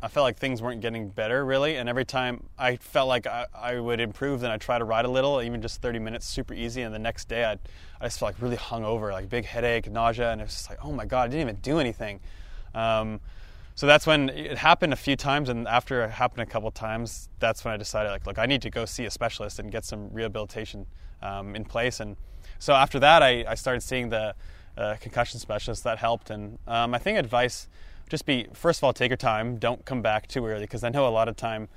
I 0.00 0.06
felt 0.06 0.22
like 0.22 0.36
things 0.36 0.62
weren't 0.62 0.80
getting 0.80 1.08
better 1.08 1.44
really, 1.44 1.76
and 1.76 1.88
every 1.88 2.04
time 2.04 2.44
I 2.56 2.76
felt 2.76 3.08
like 3.08 3.26
I, 3.26 3.46
I 3.52 3.80
would 3.80 3.98
improve, 3.98 4.40
then 4.40 4.52
I'd 4.52 4.60
try 4.60 4.78
to 4.78 4.84
ride 4.84 5.04
a 5.04 5.10
little, 5.10 5.42
even 5.42 5.60
just 5.60 5.82
30 5.82 5.98
minutes, 5.98 6.24
super 6.24 6.54
easy, 6.54 6.82
and 6.82 6.94
the 6.94 7.00
next 7.00 7.28
day 7.28 7.44
I'd, 7.44 7.58
I 8.00 8.06
just 8.06 8.20
felt 8.20 8.34
like 8.34 8.40
really 8.40 8.56
hungover, 8.56 9.10
like 9.12 9.28
big 9.28 9.44
headache, 9.44 9.90
nausea, 9.90 10.30
and 10.30 10.40
it 10.40 10.44
was 10.44 10.52
just 10.54 10.70
like, 10.70 10.78
oh 10.84 10.92
my 10.92 11.04
god, 11.04 11.22
I 11.24 11.28
didn't 11.28 11.40
even 11.40 11.56
do 11.56 11.80
anything. 11.80 12.20
Um, 12.76 13.18
so 13.74 13.86
that's 13.86 14.06
when 14.06 14.28
it 14.28 14.58
happened 14.58 14.92
a 14.92 14.96
few 14.96 15.16
times, 15.16 15.48
and 15.48 15.66
after 15.66 16.04
it 16.04 16.10
happened 16.10 16.42
a 16.42 16.46
couple 16.46 16.70
times, 16.70 17.28
that's 17.40 17.64
when 17.64 17.74
I 17.74 17.76
decided, 17.76 18.10
like, 18.10 18.24
look, 18.24 18.38
I 18.38 18.46
need 18.46 18.62
to 18.62 18.70
go 18.70 18.84
see 18.84 19.04
a 19.04 19.10
specialist 19.10 19.58
and 19.58 19.70
get 19.70 19.84
some 19.84 20.10
rehabilitation 20.12 20.86
um, 21.22 21.56
in 21.56 21.64
place. 21.64 21.98
And 21.98 22.16
so 22.60 22.72
after 22.72 23.00
that, 23.00 23.22
I, 23.22 23.44
I 23.48 23.56
started 23.56 23.80
seeing 23.80 24.10
the 24.10 24.36
uh, 24.78 24.96
concussion 25.00 25.40
specialist. 25.40 25.84
That 25.84 25.98
helped, 25.98 26.30
and 26.30 26.58
um, 26.66 26.94
I 26.94 26.98
think 26.98 27.18
advice 27.18 27.68
just 28.08 28.24
be 28.24 28.46
first 28.52 28.80
of 28.80 28.84
all, 28.84 28.92
take 28.92 29.10
your 29.10 29.16
time. 29.16 29.58
Don't 29.58 29.84
come 29.84 30.02
back 30.02 30.26
too 30.28 30.46
early 30.46 30.62
because 30.62 30.84
I 30.84 30.88
know 30.88 31.06
a 31.06 31.10
lot 31.10 31.28
of 31.28 31.36
time, 31.36 31.68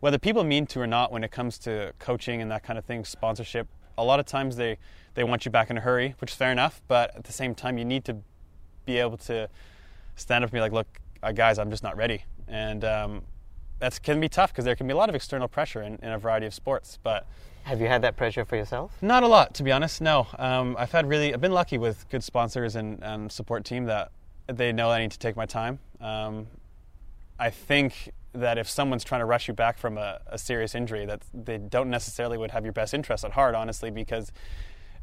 whether 0.00 0.18
people 0.18 0.44
mean 0.44 0.66
to 0.68 0.80
or 0.80 0.86
not, 0.86 1.12
when 1.12 1.24
it 1.24 1.30
comes 1.30 1.58
to 1.58 1.92
coaching 1.98 2.40
and 2.40 2.50
that 2.50 2.62
kind 2.62 2.78
of 2.78 2.84
thing, 2.84 3.04
sponsorship, 3.04 3.68
a 3.98 4.04
lot 4.04 4.20
of 4.20 4.26
times 4.26 4.56
they 4.56 4.78
they 5.14 5.24
want 5.24 5.44
you 5.44 5.50
back 5.50 5.70
in 5.70 5.78
a 5.78 5.80
hurry, 5.80 6.14
which 6.20 6.32
is 6.32 6.36
fair 6.36 6.52
enough. 6.52 6.80
But 6.88 7.14
at 7.16 7.24
the 7.24 7.32
same 7.32 7.54
time, 7.54 7.78
you 7.78 7.84
need 7.84 8.04
to 8.06 8.16
be 8.86 8.98
able 8.98 9.16
to 9.18 9.48
stand 10.16 10.44
up 10.44 10.48
and 10.48 10.54
be 10.54 10.60
like, 10.60 10.72
look, 10.72 10.86
uh, 11.22 11.32
guys, 11.32 11.58
I'm 11.58 11.70
just 11.70 11.82
not 11.82 11.96
ready. 11.96 12.24
And 12.48 12.84
um, 12.84 13.22
that 13.78 14.02
can 14.02 14.20
be 14.20 14.28
tough 14.28 14.52
because 14.52 14.64
there 14.64 14.76
can 14.76 14.86
be 14.86 14.92
a 14.92 14.96
lot 14.96 15.08
of 15.08 15.14
external 15.14 15.48
pressure 15.48 15.82
in, 15.82 15.98
in, 16.02 16.10
a 16.10 16.18
variety 16.18 16.46
of 16.46 16.54
sports. 16.54 16.98
But 17.02 17.26
have 17.64 17.80
you 17.80 17.88
had 17.88 18.02
that 18.02 18.16
pressure 18.16 18.44
for 18.44 18.56
yourself? 18.56 18.92
Not 19.02 19.22
a 19.22 19.26
lot, 19.26 19.54
to 19.54 19.62
be 19.62 19.72
honest. 19.72 20.00
No, 20.00 20.26
um, 20.38 20.76
I've 20.78 20.92
had 20.92 21.08
really, 21.08 21.34
I've 21.34 21.40
been 21.40 21.52
lucky 21.52 21.78
with 21.78 22.08
good 22.10 22.22
sponsors 22.22 22.76
and, 22.76 23.02
and, 23.02 23.30
support 23.30 23.64
team 23.64 23.84
that 23.86 24.10
they 24.46 24.72
know 24.72 24.90
I 24.90 25.00
need 25.00 25.12
to 25.12 25.18
take 25.18 25.36
my 25.36 25.46
time. 25.46 25.78
Um, 26.00 26.46
I 27.38 27.50
think 27.50 28.12
that 28.32 28.58
if 28.58 28.68
someone's 28.68 29.04
trying 29.04 29.20
to 29.20 29.24
rush 29.24 29.48
you 29.48 29.54
back 29.54 29.78
from 29.78 29.96
a, 29.96 30.20
a, 30.26 30.38
serious 30.38 30.74
injury, 30.74 31.06
that 31.06 31.22
they 31.32 31.56
don't 31.58 31.88
necessarily 31.88 32.36
would 32.36 32.50
have 32.50 32.64
your 32.64 32.72
best 32.72 32.92
interest 32.92 33.24
at 33.24 33.32
heart, 33.32 33.54
honestly, 33.54 33.90
because 33.90 34.32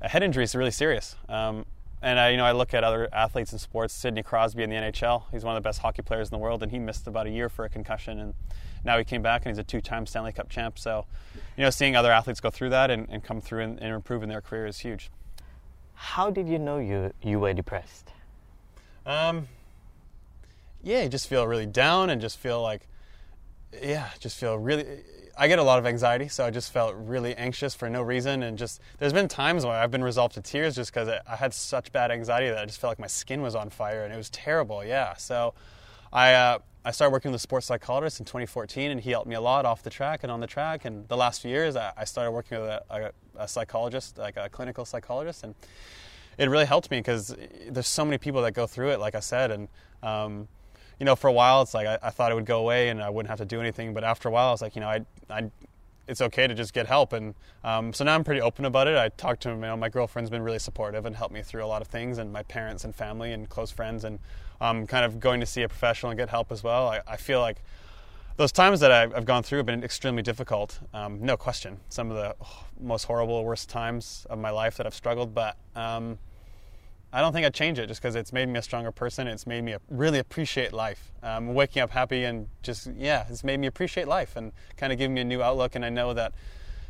a 0.02 0.10
head 0.10 0.22
injury 0.22 0.44
is 0.44 0.54
really 0.54 0.72
serious. 0.72 1.16
Um, 1.30 1.66
and 2.02 2.20
I, 2.20 2.30
you 2.30 2.38
know, 2.38 2.46
I 2.46 2.52
look 2.52 2.74
at 2.74 2.84
other 2.84 3.08
athletes 3.14 3.54
in 3.54 3.60
sports. 3.60 3.94
Sidney 3.94 4.24
Crosby 4.24 4.64
in 4.64 4.70
the 4.70 4.76
NHL, 4.76 5.24
he's 5.32 5.44
one 5.44 5.56
of 5.56 5.62
the 5.62 5.68
best 5.68 5.80
hockey 5.80 6.02
players 6.02 6.30
in 6.30 6.32
the 6.32 6.40
world, 6.40 6.64
and 6.64 6.72
he 6.72 6.80
missed 6.80 7.08
about 7.08 7.28
a 7.28 7.30
year 7.30 7.50
for 7.50 7.66
a 7.66 7.70
concussion, 7.70 8.20
and 8.20 8.34
now 8.84 8.98
he 8.98 9.04
came 9.04 9.22
back 9.22 9.46
and 9.46 9.52
he's 9.52 9.60
a 9.60 9.64
two-time 9.64 10.06
Stanley 10.06 10.32
Cup 10.32 10.50
champ. 10.50 10.80
So, 10.80 11.06
you 11.56 11.64
know, 11.64 11.70
seeing 11.70 11.96
other 11.96 12.12
athletes 12.12 12.40
go 12.40 12.50
through 12.50 12.70
that 12.70 12.90
and, 12.90 13.08
and 13.10 13.24
come 13.24 13.40
through 13.40 13.62
and, 13.62 13.80
and, 13.80 13.94
improve 13.94 14.24
in 14.24 14.30
their 14.30 14.42
career 14.42 14.66
is 14.66 14.80
huge. 14.80 15.12
How 15.94 16.32
did 16.32 16.50
you 16.50 16.58
know 16.58 16.80
you 16.80 17.14
you 17.22 17.40
were 17.40 17.54
depressed? 17.54 18.12
Um, 19.06 19.48
yeah, 20.82 21.04
you 21.04 21.10
just 21.10 21.28
feel 21.28 21.46
really 21.46 21.68
down 21.68 22.10
and 22.10 22.20
just 22.20 22.40
feel 22.40 22.62
like, 22.62 22.88
yeah, 23.84 24.10
just 24.20 24.38
feel 24.38 24.58
really 24.58 24.86
I 25.38 25.48
get 25.48 25.60
a 25.60 25.64
lot 25.64 25.80
of 25.80 25.86
anxiety, 25.86 26.28
so 26.28 26.46
I 26.46 26.50
just 26.50 26.72
felt 26.72 26.96
really 26.96 27.36
anxious 27.36 27.74
for 27.74 27.90
no 27.90 28.02
reason, 28.02 28.44
and 28.44 28.58
just 28.58 28.82
there's 29.00 29.14
been 29.14 29.28
times 29.28 29.66
where 29.66 29.76
I've 29.76 29.92
been 29.92 30.04
resolved 30.04 30.36
to 30.36 30.42
tears 30.42 30.76
just 30.76 30.94
because 30.94 31.10
I 31.28 31.36
had 31.36 31.54
such 31.54 31.92
bad 31.92 32.12
anxiety 32.12 32.50
that 32.50 32.58
I 32.58 32.66
just 32.66 32.80
felt 32.80 32.92
like 32.92 33.00
my 33.00 33.08
skin 33.08 33.42
was 33.42 33.56
on 33.56 33.70
fire, 33.70 34.04
and 34.04 34.14
it 34.14 34.18
was 34.18 34.30
terrible. 34.30 34.84
Yeah, 34.84 35.16
so 35.16 35.54
I 36.12 36.34
uh, 36.34 36.60
I 36.84 36.92
started 36.92 37.12
working 37.12 37.32
with 37.32 37.40
a 37.40 37.42
sports 37.42 37.68
psychologist 37.68 38.20
in 38.20 38.26
2014, 38.26 38.92
and 38.92 39.00
he 39.00 39.12
helped 39.12 39.28
me 39.28 39.36
a 39.36 39.42
lot 39.42 39.66
off 39.66 39.84
the 39.84 39.90
track 39.90 40.22
and 40.24 40.32
on 40.32 40.40
the 40.40 40.48
track. 40.48 40.86
And 40.86 41.08
the 41.08 41.18
last 41.18 41.42
few 41.42 41.52
years, 41.52 41.76
I, 41.76 41.94
I 41.96 42.06
started 42.06 42.32
working 42.32 42.60
with 42.60 42.70
a, 42.70 42.84
a, 43.38 43.44
a 43.44 43.48
psychologist, 43.48 44.18
like 44.18 44.36
a 44.36 44.50
clinical 44.50 44.84
psychologist, 44.86 45.44
and 45.44 45.54
it 46.38 46.50
really 46.50 46.66
helped 46.66 46.90
me 46.90 46.98
because 46.98 47.36
there's 47.70 47.88
so 47.88 48.04
many 48.04 48.18
people 48.18 48.42
that 48.42 48.54
go 48.54 48.66
through 48.66 48.90
it, 48.90 49.00
like 49.00 49.14
I 49.14 49.20
said, 49.20 49.52
and 49.52 49.68
um, 50.02 50.48
you 51.02 51.06
know, 51.06 51.16
for 51.16 51.28
a 51.28 51.34
while, 51.34 51.64
it's 51.64 51.74
like 51.74 51.88
I, 51.88 51.98
I, 52.04 52.10
thought 52.12 52.32
it 52.32 52.36
would 52.36 52.46
go 52.46 52.60
away 52.60 52.90
and 52.90 53.02
I 53.02 53.10
wouldn't 53.10 53.32
have 53.32 53.40
to 53.40 53.46
do 53.46 53.60
anything. 53.60 53.92
But 53.92 54.04
after 54.04 54.30
a 54.30 54.32
while, 54.32 54.54
it's 54.54 54.62
like, 54.62 54.76
you 54.76 54.82
know, 54.82 54.88
I, 54.88 55.04
I 55.32 55.50
it's 56.08 56.22
okay 56.22 56.46
to 56.46 56.54
just 56.54 56.76
get 56.76 56.86
help. 56.86 57.12
And 57.12 57.34
um, 57.64 57.92
so 57.92 58.06
now 58.06 58.14
I'm 58.14 58.24
pretty 58.24 58.40
open 58.40 58.66
about 58.66 58.88
it. 58.88 58.96
I 58.96 59.10
talk 59.10 59.40
to, 59.40 59.50
you 59.50 59.56
know, 59.56 59.76
my 59.76 59.90
girlfriend's 59.90 60.30
been 60.30 60.44
really 60.44 60.60
supportive 60.60 61.08
and 61.08 61.16
helped 61.16 61.34
me 61.34 61.42
through 61.42 61.66
a 61.66 61.66
lot 61.66 61.82
of 61.82 61.88
things, 61.88 62.20
and 62.20 62.32
my 62.32 62.44
parents 62.44 62.84
and 62.84 62.94
family 62.94 63.34
and 63.34 63.50
close 63.50 63.72
friends, 63.72 64.04
and 64.04 64.20
um, 64.60 64.86
kind 64.86 65.04
of 65.04 65.20
going 65.20 65.40
to 65.40 65.48
see 65.48 65.64
a 65.64 65.68
professional 65.68 66.12
and 66.12 66.20
get 66.20 66.30
help 66.30 66.52
as 66.52 66.64
well. 66.64 66.90
I, 66.90 67.02
I 67.08 67.18
feel 67.18 67.40
like 67.40 67.64
those 68.38 68.52
times 68.52 68.80
that 68.82 68.92
I've, 68.92 69.16
I've, 69.16 69.26
gone 69.26 69.42
through 69.42 69.58
have 69.58 69.66
been 69.66 69.84
extremely 69.84 70.22
difficult, 70.22 70.82
um, 70.94 71.20
no 71.20 71.36
question. 71.36 71.80
Some 71.90 72.12
of 72.12 72.18
the 72.18 72.36
most 72.80 73.06
horrible, 73.06 73.44
worst 73.44 73.70
times 73.70 74.28
of 74.30 74.38
my 74.38 74.52
life 74.52 74.78
that 74.78 74.86
I've 74.86 74.94
struggled, 74.94 75.34
but 75.34 75.58
um, 75.76 76.20
I 77.14 77.20
don't 77.20 77.34
think 77.34 77.46
I'd 77.46 77.54
change 77.54 77.78
it 77.78 77.88
just 77.88 78.02
because 78.02 78.16
it's 78.16 78.32
made 78.32 78.48
me 78.48 78.58
a 78.60 78.62
stronger 78.62 78.92
person. 78.92 79.28
It's 79.28 79.46
made 79.46 79.64
me 79.64 79.76
really 79.90 80.20
appreciate 80.20 80.72
life. 80.72 81.12
Um, 81.22 81.54
waking 81.54 81.82
up 81.82 81.92
happy 81.92 82.24
and 82.24 82.48
just, 82.64 82.90
yeah, 82.98 83.26
it's 83.30 83.44
made 83.44 83.60
me 83.60 83.68
appreciate 83.68 84.08
life 84.08 84.36
and 84.36 84.54
kind 84.78 84.94
of 84.94 85.00
giving 85.00 85.14
me 85.14 85.22
a 85.22 85.26
new 85.26 85.42
outlook. 85.42 85.76
And 85.76 85.84
I 85.84 85.90
know 85.90 86.14
that 86.14 86.34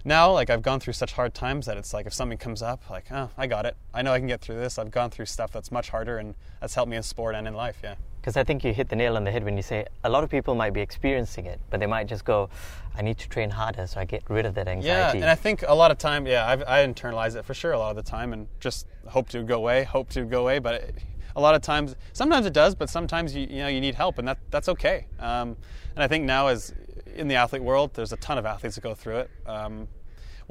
now, 0.05 0.31
like, 0.31 0.49
I've 0.49 0.61
gone 0.61 0.79
through 0.79 0.93
such 0.93 1.13
hard 1.13 1.33
times 1.33 1.65
that 1.65 1.77
it's 1.77 1.93
like 1.93 2.05
if 2.05 2.13
something 2.13 2.37
comes 2.37 2.61
up, 2.61 2.87
like, 2.89 3.05
oh, 3.11 3.29
I 3.37 3.47
got 3.47 3.65
it. 3.65 3.75
I 3.93 4.01
know 4.03 4.13
I 4.13 4.19
can 4.19 4.27
get 4.27 4.41
through 4.41 4.57
this. 4.57 4.77
I've 4.77 4.91
gone 4.91 5.09
through 5.09 5.25
stuff 5.25 5.51
that's 5.51 5.71
much 5.71 5.89
harder 5.89 6.17
and 6.17 6.35
that's 6.59 6.75
helped 6.75 6.89
me 6.89 6.97
in 6.97 7.03
sport 7.03 7.35
and 7.35 7.47
in 7.47 7.55
life, 7.55 7.79
yeah. 7.83 7.95
Because 8.21 8.37
I 8.37 8.43
think 8.43 8.63
you 8.63 8.71
hit 8.71 8.87
the 8.87 8.95
nail 8.95 9.17
on 9.17 9.23
the 9.23 9.31
head 9.31 9.43
when 9.43 9.57
you 9.57 9.63
say 9.63 9.87
a 10.03 10.09
lot 10.09 10.23
of 10.23 10.29
people 10.29 10.53
might 10.53 10.73
be 10.73 10.81
experiencing 10.81 11.47
it, 11.47 11.59
but 11.71 11.79
they 11.79 11.87
might 11.87 12.07
just 12.07 12.23
go, 12.23 12.49
I 12.95 13.01
need 13.01 13.17
to 13.17 13.27
train 13.27 13.49
harder 13.49 13.87
so 13.87 13.99
I 13.99 14.05
get 14.05 14.21
rid 14.29 14.45
of 14.45 14.53
that 14.55 14.67
anxiety. 14.67 15.17
Yeah, 15.17 15.23
and 15.23 15.29
I 15.31 15.33
think 15.33 15.63
a 15.67 15.73
lot 15.73 15.89
of 15.89 15.97
time, 15.97 16.27
yeah, 16.27 16.47
I've, 16.47 16.61
I 16.67 16.85
internalize 16.85 17.35
it 17.35 17.45
for 17.45 17.55
sure 17.55 17.71
a 17.71 17.79
lot 17.79 17.89
of 17.89 17.95
the 17.95 18.09
time 18.09 18.31
and 18.31 18.47
just 18.59 18.85
hope 19.07 19.29
to 19.29 19.41
go 19.41 19.55
away, 19.55 19.85
hope 19.85 20.09
to 20.09 20.23
go 20.23 20.41
away. 20.41 20.59
But 20.59 20.75
it, 20.75 20.95
a 21.35 21.41
lot 21.41 21.55
of 21.55 21.63
times, 21.63 21.95
sometimes 22.13 22.45
it 22.45 22.53
does, 22.53 22.75
but 22.75 22.91
sometimes 22.91 23.35
you, 23.35 23.47
you 23.49 23.57
know 23.57 23.67
you 23.67 23.81
need 23.81 23.95
help, 23.95 24.19
and 24.19 24.27
that 24.27 24.37
that's 24.51 24.69
okay. 24.69 25.07
Um, 25.19 25.57
and 25.95 26.03
I 26.03 26.07
think 26.07 26.25
now, 26.25 26.47
as 26.47 26.75
in 27.15 27.27
the 27.27 27.35
athlete 27.35 27.63
world, 27.63 27.93
there's 27.95 28.13
a 28.13 28.17
ton 28.17 28.37
of 28.37 28.45
athletes 28.45 28.75
that 28.75 28.81
go 28.81 28.93
through 28.93 29.17
it. 29.17 29.31
Um, 29.47 29.87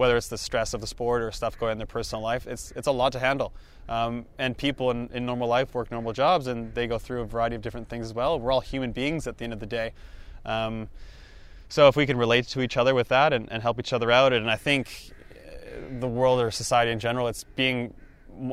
whether 0.01 0.17
it's 0.17 0.29
the 0.29 0.39
stress 0.39 0.73
of 0.73 0.81
the 0.81 0.87
sport 0.87 1.21
or 1.21 1.31
stuff 1.31 1.59
going 1.59 1.69
on 1.69 1.73
in 1.73 1.79
their 1.79 1.87
personal 1.87 2.23
life, 2.23 2.47
it's 2.47 2.73
it's 2.75 2.87
a 2.87 2.91
lot 2.91 3.13
to 3.13 3.19
handle. 3.19 3.53
Um, 3.87 4.25
and 4.39 4.57
people 4.57 4.91
in, 4.91 5.11
in 5.13 5.27
normal 5.27 5.47
life 5.47 5.75
work 5.75 5.91
normal 5.91 6.15
jobs, 6.15 6.47
and 6.47 6.75
they 6.75 6.87
go 6.87 6.99
through 6.99 7.21
a 7.21 7.27
variety 7.27 7.55
of 7.55 7.61
different 7.61 7.87
things 7.91 8.07
as 8.07 8.15
well. 8.15 8.41
We're 8.41 8.51
all 8.51 8.63
human 8.63 8.93
beings 8.93 9.27
at 9.27 9.37
the 9.37 9.45
end 9.45 9.53
of 9.53 9.61
the 9.61 9.67
day. 9.67 9.93
Um, 10.47 10.89
so 11.69 11.87
if 11.87 11.97
we 11.97 12.07
can 12.07 12.17
relate 12.17 12.47
to 12.49 12.63
each 12.63 12.79
other 12.79 12.95
with 12.95 13.09
that 13.09 13.35
and, 13.35 13.47
and 13.53 13.63
help 13.63 13.79
each 13.79 13.93
other 13.93 14.11
out, 14.11 14.33
and 14.33 14.51
I 14.51 14.57
think 14.57 14.89
uh, 15.33 16.01
the 16.01 16.09
world 16.09 16.41
or 16.41 16.51
society 16.51 16.93
in 16.93 16.99
general, 16.99 17.29
it's 17.29 17.45
being 17.45 17.93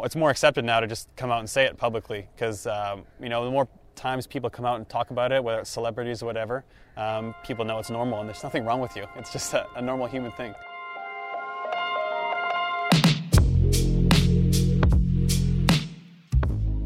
it's 0.04 0.18
more 0.18 0.30
accepted 0.30 0.66
now 0.66 0.82
to 0.82 0.88
just 0.88 1.08
come 1.16 1.32
out 1.32 1.40
and 1.40 1.50
say 1.50 1.64
it 1.64 1.78
publicly 1.78 2.28
because 2.36 2.68
um, 2.68 3.06
you 3.22 3.30
know 3.30 3.46
the 3.46 3.52
more 3.52 3.70
times 3.96 4.28
people 4.28 4.50
come 4.50 4.66
out 4.66 4.76
and 4.76 4.90
talk 4.90 5.12
about 5.12 5.32
it, 5.32 5.42
whether 5.42 5.62
it's 5.62 5.70
celebrities 5.70 6.22
or 6.22 6.26
whatever, 6.26 6.66
um, 6.98 7.34
people 7.46 7.64
know 7.64 7.80
it's 7.80 7.90
normal 7.90 8.20
and 8.20 8.28
there's 8.28 8.44
nothing 8.44 8.66
wrong 8.66 8.82
with 8.82 8.98
you. 8.98 9.06
It's 9.16 9.32
just 9.32 9.54
a, 9.54 9.66
a 9.78 9.82
normal 9.82 10.08
human 10.08 10.34
thing. 10.34 10.54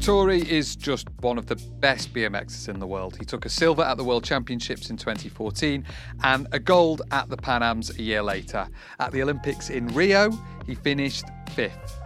Tory 0.02 0.40
is 0.50 0.74
just 0.74 1.08
one 1.20 1.38
of 1.38 1.46
the 1.46 1.54
best 1.78 2.12
BMXers 2.12 2.68
in 2.68 2.80
the 2.80 2.86
world. 2.88 3.16
He 3.16 3.24
took 3.24 3.46
a 3.46 3.48
silver 3.48 3.82
at 3.82 3.96
the 3.96 4.02
World 4.02 4.24
Championships 4.24 4.90
in 4.90 4.96
2014 4.96 5.84
and 6.24 6.48
a 6.50 6.58
gold 6.58 7.02
at 7.12 7.28
the 7.28 7.36
Pan 7.36 7.62
Ams 7.62 7.96
a 7.96 8.02
year 8.02 8.20
later. 8.20 8.66
At 8.98 9.12
the 9.12 9.22
Olympics 9.22 9.70
in 9.70 9.86
Rio, 9.86 10.32
he 10.66 10.74
finished 10.74 11.26
fifth. 11.54 12.00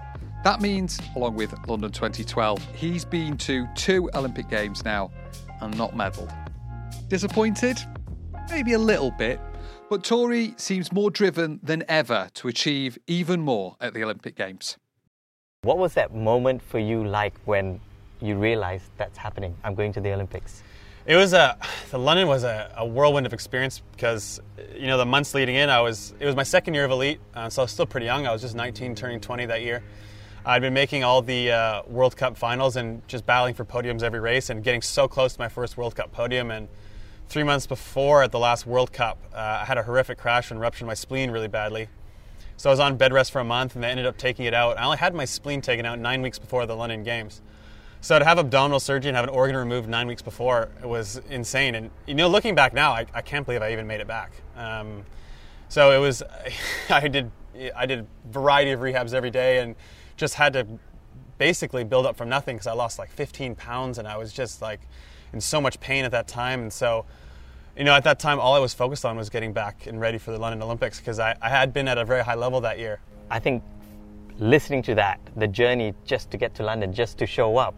That 0.45 0.61
means, 0.61 1.01
along 1.17 1.37
with 1.37 1.55
London 1.67 1.91
2012, 1.91 2.63
he's 2.75 3.07
been 3.07 3.39
to 3.39 3.67
two 3.75 4.11
Olympic 4.15 4.51
Games 4.51 4.85
now 4.85 5.11
and 5.63 5.75
not 5.79 5.95
medalled. 5.95 6.35
Disappointed? 7.09 7.79
Maybe 8.51 8.75
a 8.75 8.79
little 8.79 9.11
bit, 9.13 9.41
but 9.89 10.05
Tory 10.05 10.53
seems 10.59 10.93
more 10.93 11.11
driven 11.11 11.61
than 11.63 11.83
ever 11.89 12.29
to 12.35 12.49
achieve 12.49 12.99
even 13.07 13.41
more 13.41 13.75
at 13.81 13.95
the 13.95 14.05
Olympic 14.05 14.37
Games. 14.37 14.77
What 15.67 15.79
was 15.79 15.95
that 15.95 16.15
moment 16.15 16.63
for 16.63 16.79
you 16.79 17.05
like 17.05 17.35
when 17.45 17.81
you 18.21 18.37
realized 18.37 18.85
that's 18.99 19.19
happening? 19.19 19.57
I'm 19.65 19.75
going 19.75 19.93
to 19.95 20.01
the 20.01 20.13
Olympics. 20.13 20.63
It 21.07 21.17
was 21.17 21.33
a 21.33 21.59
the 21.91 21.99
London 21.99 22.29
was 22.29 22.45
a, 22.45 22.73
a, 22.77 22.87
whirlwind 22.87 23.27
of 23.27 23.33
experience 23.33 23.83
because 23.91 24.41
you 24.77 24.87
know 24.87 24.97
the 24.97 25.05
months 25.05 25.35
leading 25.35 25.57
in, 25.57 25.69
I 25.69 25.81
was 25.81 26.15
it 26.21 26.25
was 26.25 26.37
my 26.37 26.45
second 26.45 26.75
year 26.75 26.85
of 26.85 26.93
elite, 26.93 27.19
uh, 27.35 27.49
so 27.49 27.63
I 27.63 27.65
was 27.65 27.73
still 27.73 27.85
pretty 27.85 28.07
young. 28.07 28.29
I 28.29 28.33
was 28.33 28.43
just 28.43 28.55
19, 28.55 28.95
turning 28.95 29.21
20 29.21 29.47
that 29.47 29.63
year. 29.63 29.83
I'd 30.45 30.63
been 30.63 30.73
making 30.73 31.03
all 31.03 31.21
the 31.21 31.51
uh, 31.51 31.83
World 31.89 32.17
Cup 32.17 32.37
finals 32.37 32.77
and 32.77 33.03
just 33.09 33.27
battling 33.27 33.55
for 33.55 33.65
podiums 33.65 34.05
every 34.05 34.21
race 34.21 34.51
and 34.51 34.63
getting 34.63 34.83
so 34.83 35.09
close 35.09 35.33
to 35.33 35.41
my 35.41 35.49
first 35.49 35.77
World 35.77 35.97
Cup 35.97 36.13
podium. 36.13 36.53
And 36.53 36.69
three 37.29 37.43
months 37.43 37.67
before 37.67 38.23
at 38.23 38.31
the 38.31 38.39
last 38.39 38.67
World 38.67 38.93
Cup, 38.93 39.19
uh, 39.35 39.63
I 39.63 39.65
had 39.65 39.79
a 39.79 39.83
horrific 39.83 40.17
crash 40.17 40.53
and 40.53 40.61
ruptured 40.61 40.87
my 40.87 40.95
spleen 40.95 41.33
really 41.33 41.49
badly. 41.49 41.89
So 42.57 42.71
I 42.71 42.73
was 42.73 42.81
on 42.81 42.97
bed 42.97 43.13
rest 43.13 43.33
for 43.33 43.41
a 43.41 43.45
month 43.45 43.75
and 43.75 43.85
they 43.85 43.89
ended 43.89 44.07
up 44.07 44.17
taking 44.17 44.47
it 44.47 44.55
out. 44.55 44.79
I 44.79 44.85
only 44.85 44.97
had 44.97 45.15
my 45.15 45.25
spleen 45.25 45.61
taken 45.61 45.85
out 45.85 45.99
nine 45.99 46.23
weeks 46.23 46.39
before 46.39 46.65
the 46.67 46.75
London 46.75 47.03
Games. 47.03 47.43
So 48.01 48.19
to 48.19 48.25
have 48.25 48.39
abdominal 48.39 48.81
surgery 48.81 49.09
and 49.09 49.17
have 49.17 49.25
an 49.25 49.31
organ 49.31 49.57
removed 49.57 49.89
nine 49.89 50.07
weeks 50.07 50.23
before 50.23 50.69
was 50.83 51.21
insane. 51.29 51.75
And 51.75 51.91
you 52.07 52.15
know, 52.15 52.29
looking 52.29 52.55
back 52.55 52.73
now, 52.73 52.93
I, 52.93 53.07
I 53.13 53.21
can't 53.21 53.45
believe 53.45 53.63
I 53.63 53.73
even 53.73 53.87
made 53.87 54.01
it 54.01 54.07
back. 54.07 54.33
Um, 54.57 55.05
so 55.69 55.91
it 55.91 55.99
was, 55.99 56.23
I 56.89 57.09
did, 57.09 57.31
I 57.75 57.85
did 57.85 58.01
a 58.01 58.07
variety 58.31 58.71
of 58.71 58.81
rehabs 58.81 59.13
every 59.13 59.31
day 59.31 59.59
and 59.59 59.75
just 60.17 60.35
had 60.35 60.53
to 60.55 60.67
basically 61.39 61.85
build 61.85 62.07
up 62.07 62.17
from 62.17 62.29
nothing 62.29 62.57
because 62.57 62.67
I 62.67 62.73
lost 62.73 62.99
like 62.99 63.11
15 63.11 63.55
pounds 63.55 63.99
and 63.99 64.09
I 64.09 64.17
was 64.17 64.33
just 64.33 64.63
like 64.63 64.81
in 65.33 65.41
so 65.41 65.61
much 65.61 65.79
pain 65.81 66.05
at 66.05 66.11
that 66.13 66.27
time. 66.27 66.63
And 66.63 66.73
so 66.73 67.05
you 67.77 67.85
know, 67.85 67.93
at 67.93 68.05
that 68.05 68.19
time, 68.19 68.41
all 68.41 68.55
I 68.55 68.59
was 68.59 68.73
focused 68.73 69.05
on 69.05 69.17
was 69.17 69.29
getting 69.29 69.53
back 69.53 69.87
and 69.87 70.01
ready 70.01 70.19
for 70.19 70.31
the 70.31 70.39
London 70.39 70.63
Olympics 70.63 70.99
because 70.99 71.19
I, 71.19 71.37
I 71.43 71.51
had 71.51 71.73
been 71.73 71.89
at 71.89 71.99
a 71.99 72.05
very 72.05 72.25
high 72.25 72.35
level 72.35 72.61
that 72.63 72.79
year. 72.79 73.01
I 73.31 73.39
think 73.39 73.63
listening 74.39 74.83
to 74.85 74.95
that, 74.95 75.21
the 75.37 75.47
journey 75.47 75.95
just 76.05 76.31
to 76.31 76.39
get 76.39 76.55
to 76.55 76.63
London, 76.63 76.93
just 76.93 77.19
to 77.19 77.27
show 77.27 77.59
up, 77.59 77.75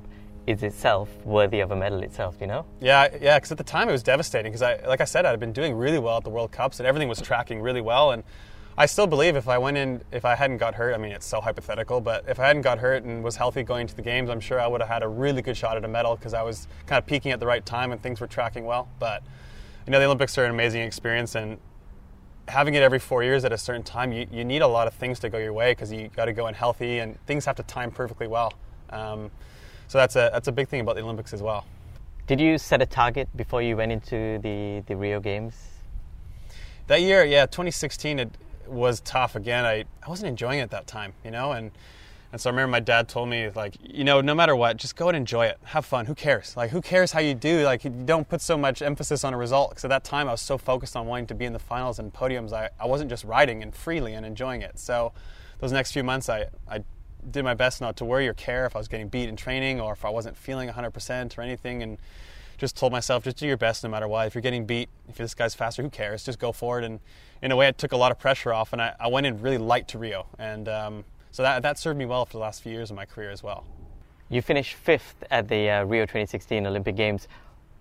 is 0.47 0.63
itself 0.63 1.11
worthy 1.25 1.61
of 1.61 1.73
a 1.73 1.77
medal 1.77 2.03
itself, 2.03 2.37
you 2.41 2.47
know? 2.47 2.65
Yeah, 2.81 3.09
yeah, 3.21 3.37
because 3.37 3.53
at 3.53 3.59
the 3.59 3.65
time 3.65 3.89
it 3.89 3.93
was 3.93 4.03
devastating 4.03 4.51
because 4.51 4.63
I, 4.63 4.77
like 4.87 5.01
I 5.01 5.05
said, 5.05 5.27
I 5.27 5.31
had 5.31 5.41
been 5.41 5.53
doing 5.53 5.75
really 5.75 5.99
well 5.99 6.17
at 6.17 6.25
the 6.25 6.31
World 6.31 6.53
Cups 6.53 6.81
and 6.81 6.87
everything 6.87 7.09
was 7.09 7.21
tracking 7.21 7.61
really 7.61 7.83
well. 7.83 8.13
And 8.13 8.23
I 8.79 8.87
still 8.87 9.07
believe 9.07 9.37
if 9.37 9.49
I 9.49 9.59
went 9.59 9.77
in, 9.77 10.01
if 10.13 10.25
I 10.25 10.37
hadn't 10.37 10.59
got 10.59 10.75
hurt, 10.75 10.95
I 10.95 10.99
mean, 10.99 11.13
it's 11.13 11.27
so 11.27 11.41
hypothetical, 11.41 12.01
but 12.01 12.25
if 12.29 12.39
I 12.39 12.47
hadn't 12.47 12.63
got 12.63 12.79
hurt 12.79 13.03
and 13.03 13.23
was 13.23 13.37
healthy 13.37 13.63
going 13.63 13.89
to 13.89 13.97
the 13.97 14.03
games, 14.03 14.31
I'm 14.31 14.41
sure 14.41 14.61
I 14.61 14.69
would 14.69 14.81
have 14.81 14.89
had 14.89 15.03
a 15.03 15.09
really 15.09 15.43
good 15.43 15.57
shot 15.57 15.77
at 15.77 15.85
a 15.85 15.89
medal 15.89 16.17
because 16.17 16.33
I 16.33 16.43
was 16.43 16.69
kind 16.87 16.99
of 16.99 17.05
peaking 17.05 17.33
at 17.33 17.41
the 17.41 17.47
right 17.47 17.67
time 17.67 17.93
and 17.93 18.01
things 18.01 18.21
were 18.21 18.27
tracking 18.27 18.65
well. 18.65 18.89
But 18.99 19.23
you 19.89 19.93
know, 19.93 20.01
the 20.01 20.05
Olympics 20.05 20.37
are 20.37 20.45
an 20.45 20.51
amazing 20.51 20.83
experience, 20.83 21.35
and 21.35 21.57
having 22.47 22.75
it 22.75 22.83
every 22.83 22.99
four 22.99 23.25
years 23.25 23.47
at 23.47 23.55
a 23.55 23.57
certain 23.57 23.83
time, 23.83 24.13
you, 24.13 24.27
you 24.31 24.45
need 24.45 24.61
a 24.61 24.67
lot 24.67 24.87
of 24.87 24.93
things 24.93 25.19
to 25.21 25.31
go 25.31 25.39
your 25.39 25.55
way 25.55 25.73
because 25.73 25.91
you 25.91 26.09
got 26.09 26.27
to 26.27 26.35
go 26.35 26.47
in 26.47 26.53
healthy 26.53 26.99
and 26.99 27.19
things 27.25 27.47
have 27.47 27.57
to 27.57 27.63
time 27.63 27.91
perfectly 27.91 28.27
well. 28.27 28.53
Um, 28.91 29.31
so 29.87 29.97
that's 29.97 30.15
a 30.15 30.29
that's 30.31 30.47
a 30.47 30.53
big 30.53 30.69
thing 30.69 30.83
about 30.83 30.97
the 30.97 31.03
Olympics 31.03 31.33
as 31.33 31.41
well. 31.41 31.65
Did 32.27 32.39
you 32.39 32.59
set 32.59 32.83
a 32.83 32.87
target 32.87 33.35
before 33.35 33.63
you 33.63 33.79
went 33.79 33.91
into 33.91 34.39
the, 34.43 34.83
the 34.87 34.95
Rio 34.95 35.21
Games? 35.21 35.55
That 36.89 37.01
year, 37.01 37.25
yeah, 37.25 37.47
2016, 37.47 38.19
it 38.19 38.31
was 38.67 39.01
tough 39.01 39.37
again. 39.37 39.65
I, 39.65 39.87
I 40.03 40.11
wasn't 40.11 40.29
enjoying 40.29 40.59
it 40.59 40.65
at 40.65 40.71
that 40.73 40.87
time, 40.87 41.15
you 41.25 41.31
know, 41.31 41.53
and 41.53 41.71
and 42.31 42.41
so 42.41 42.51
I 42.51 42.53
remember 42.53 42.71
my 42.71 42.81
dad 42.81 43.09
told 43.09 43.29
me 43.29 43.49
like, 43.51 43.77
you 43.83 44.05
know, 44.05 44.21
no 44.21 44.35
matter 44.35 44.55
what, 44.55 44.77
just 44.77 44.97
go 44.97 45.09
and 45.09 45.17
enjoy 45.17 45.47
it, 45.47 45.59
have 45.65 45.87
fun. 45.87 46.07
Who 46.07 46.15
cares? 46.15 46.57
Like, 46.57 46.71
who 46.71 46.83
cares 46.83 47.13
how 47.13 47.21
you 47.21 47.35
do? 47.35 47.65
Like, 47.65 47.85
you 47.85 47.91
don't 47.91 48.29
put 48.29 48.43
so 48.43 48.59
much 48.59 48.83
emphasis 48.83 49.25
on 49.25 49.33
a 49.33 49.39
result. 49.39 49.71
Because 49.71 49.85
at 49.85 49.89
that 49.89 50.05
time, 50.05 50.29
I 50.29 50.33
was 50.33 50.43
so 50.43 50.59
focused 50.59 50.95
on 50.95 51.07
wanting 51.07 51.27
to 51.29 51.35
be 51.35 51.47
in 51.47 51.55
the 51.55 51.59
finals 51.59 51.99
and 51.99 52.13
podiums, 52.13 52.53
I, 52.53 52.69
I 52.79 52.87
wasn't 52.87 53.09
just 53.09 53.25
riding 53.25 53.63
and 53.63 53.75
freely 53.75 54.13
and 54.13 54.27
enjoying 54.27 54.61
it. 54.61 54.79
So 54.79 55.13
those 55.59 55.73
next 55.73 55.93
few 55.93 56.05
months, 56.05 56.29
I 56.29 56.49
I 56.69 56.85
did 57.31 57.45
my 57.45 57.55
best 57.55 57.81
not 57.81 57.97
to 57.97 58.05
worry 58.05 58.29
or 58.29 58.35
care 58.35 58.67
if 58.67 58.77
I 58.77 58.79
was 58.79 58.89
getting 58.89 59.09
beat 59.09 59.29
in 59.29 59.37
training 59.37 59.81
or 59.81 59.93
if 59.93 60.05
I 60.05 60.11
wasn't 60.11 60.37
feeling 60.37 60.69
100% 60.69 61.39
or 61.39 61.43
anything, 61.43 61.83
and 61.83 61.99
just 62.59 62.77
told 62.77 62.93
myself 62.93 63.25
just 63.25 63.37
do 63.37 63.47
your 63.47 63.57
best 63.57 63.85
no 63.85 63.91
matter 63.91 64.09
what. 64.09 64.27
If 64.27 64.35
you're 64.35 64.43
getting 64.43 64.67
beat, 64.67 64.89
if 65.09 65.17
this 65.17 65.35
guy's 65.35 65.55
faster, 65.55 65.83
who 65.83 65.91
cares? 65.91 66.25
Just 66.25 66.39
go 66.39 66.53
for 66.53 66.79
it. 66.79 66.85
And 66.85 67.01
in 67.41 67.53
a 67.53 67.57
way, 67.57 67.69
it 67.69 67.79
took 67.79 67.93
a 67.93 67.97
lot 67.97 68.11
of 68.11 68.19
pressure 68.19 68.53
off, 68.53 68.73
and 68.73 68.83
I, 68.83 68.95
I 68.99 69.07
went 69.09 69.27
in 69.27 69.41
really 69.41 69.59
light 69.59 69.89
to 69.89 69.99
Rio, 69.99 70.27
and 70.39 70.69
um, 70.69 71.05
so 71.31 71.43
that 71.43 71.63
that 71.63 71.79
served 71.79 71.99
me 71.99 72.07
well 72.07 72.25
for 72.25 72.33
the 72.33 72.39
last 72.39 72.63
few 72.63 72.73
years 72.73 72.91
of 72.91 72.97
my 72.97 73.05
career 73.05 73.31
as 73.31 73.43
well. 73.43 73.65
You 74.31 74.43
finished 74.43 74.75
fifth 74.75 75.25
at 75.31 75.49
the 75.49 75.71
uh, 75.71 75.85
Rio 75.85 76.05
2016 76.05 76.67
Olympic 76.67 76.97
Games. 76.97 77.29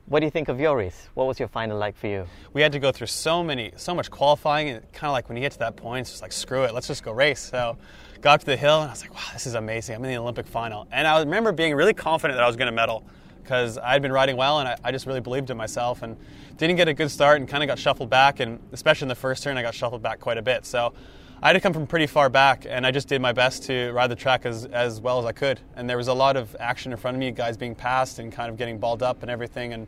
What 0.05 0.21
do 0.21 0.25
you 0.25 0.31
think 0.31 0.47
of 0.47 0.61
your 0.61 0.77
race? 0.77 1.09
What 1.13 1.27
was 1.27 1.37
your 1.37 1.49
final 1.49 1.77
like 1.77 1.97
for 1.97 2.07
you? 2.07 2.25
We 2.53 2.61
had 2.61 2.71
to 2.71 2.79
go 2.79 2.93
through 2.93 3.07
so 3.07 3.43
many, 3.43 3.73
so 3.75 3.93
much 3.93 4.09
qualifying, 4.09 4.69
and 4.69 4.93
kind 4.93 5.09
of 5.09 5.11
like 5.11 5.27
when 5.27 5.35
you 5.35 5.41
get 5.41 5.51
to 5.51 5.59
that 5.59 5.75
point, 5.75 6.01
it's 6.01 6.11
just 6.11 6.21
like 6.21 6.31
screw 6.31 6.63
it, 6.63 6.73
let's 6.73 6.87
just 6.87 7.03
go 7.03 7.11
race. 7.11 7.41
So, 7.41 7.77
got 8.21 8.35
up 8.35 8.39
to 8.39 8.45
the 8.45 8.55
hill, 8.55 8.79
and 8.79 8.87
I 8.87 8.93
was 8.93 9.01
like, 9.01 9.13
wow, 9.13 9.33
this 9.33 9.45
is 9.45 9.55
amazing. 9.55 9.95
I'm 9.95 10.05
in 10.05 10.11
the 10.11 10.17
Olympic 10.17 10.47
final, 10.47 10.87
and 10.93 11.05
I 11.05 11.19
remember 11.19 11.51
being 11.51 11.75
really 11.75 11.93
confident 11.93 12.37
that 12.37 12.43
I 12.45 12.47
was 12.47 12.55
going 12.55 12.67
to 12.67 12.71
medal 12.71 13.03
because 13.43 13.77
I 13.77 13.91
had 13.91 14.01
been 14.01 14.13
riding 14.13 14.37
well, 14.37 14.59
and 14.59 14.69
I, 14.69 14.77
I, 14.85 14.91
just 14.93 15.05
really 15.05 15.19
believed 15.19 15.49
in 15.49 15.57
myself, 15.57 16.01
and 16.01 16.15
didn't 16.55 16.77
get 16.77 16.87
a 16.87 16.93
good 16.93 17.11
start, 17.11 17.41
and 17.41 17.49
kind 17.49 17.61
of 17.61 17.67
got 17.67 17.77
shuffled 17.77 18.09
back, 18.09 18.39
and 18.39 18.61
especially 18.71 19.05
in 19.05 19.09
the 19.09 19.15
first 19.15 19.43
turn, 19.43 19.57
I 19.57 19.61
got 19.61 19.75
shuffled 19.75 20.01
back 20.01 20.21
quite 20.21 20.37
a 20.37 20.41
bit. 20.41 20.65
So. 20.65 20.93
I 21.41 21.49
had 21.49 21.53
to 21.53 21.59
come 21.59 21.73
from 21.73 21.85
pretty 21.85 22.07
far 22.07 22.29
back, 22.29 22.65
and 22.67 22.85
I 22.85 22.89
just 22.89 23.07
did 23.07 23.21
my 23.21 23.31
best 23.31 23.63
to 23.63 23.91
ride 23.91 24.07
the 24.07 24.15
track 24.15 24.45
as, 24.45 24.65
as 24.65 24.99
well 24.99 25.19
as 25.19 25.25
I 25.25 25.33
could. 25.33 25.59
And 25.75 25.87
there 25.87 25.97
was 25.97 26.07
a 26.07 26.13
lot 26.13 26.35
of 26.35 26.55
action 26.59 26.91
in 26.91 26.97
front 26.97 27.15
of 27.15 27.19
me, 27.19 27.29
guys 27.29 27.57
being 27.57 27.75
passed 27.75 28.17
and 28.17 28.31
kind 28.31 28.49
of 28.49 28.57
getting 28.57 28.79
balled 28.79 29.03
up 29.03 29.21
and 29.21 29.29
everything. 29.29 29.73
And 29.73 29.87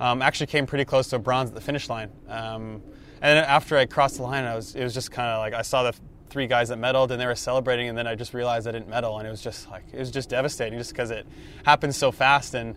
um, 0.00 0.22
actually 0.22 0.46
came 0.46 0.66
pretty 0.66 0.86
close 0.86 1.08
to 1.08 1.16
a 1.16 1.18
bronze 1.18 1.50
at 1.50 1.54
the 1.54 1.60
finish 1.60 1.90
line. 1.90 2.10
Um, 2.28 2.82
and 3.20 3.38
then 3.38 3.44
after 3.44 3.76
I 3.76 3.84
crossed 3.86 4.16
the 4.16 4.22
line, 4.22 4.44
I 4.44 4.54
was 4.54 4.74
it 4.74 4.82
was 4.82 4.94
just 4.94 5.10
kind 5.10 5.28
of 5.28 5.38
like 5.38 5.54
I 5.54 5.62
saw 5.62 5.82
the 5.82 5.94
three 6.28 6.46
guys 6.46 6.68
that 6.68 6.78
medaled 6.78 7.10
and 7.10 7.20
they 7.20 7.26
were 7.26 7.34
celebrating, 7.34 7.88
and 7.88 7.96
then 7.96 8.06
I 8.06 8.14
just 8.14 8.34
realized 8.34 8.68
I 8.68 8.72
didn't 8.72 8.88
medal, 8.88 9.18
and 9.18 9.26
it 9.26 9.30
was 9.30 9.40
just 9.40 9.70
like 9.70 9.84
it 9.92 9.98
was 9.98 10.10
just 10.10 10.28
devastating, 10.28 10.78
just 10.78 10.92
because 10.92 11.10
it 11.10 11.26
happened 11.64 11.94
so 11.94 12.12
fast. 12.12 12.54
And 12.54 12.76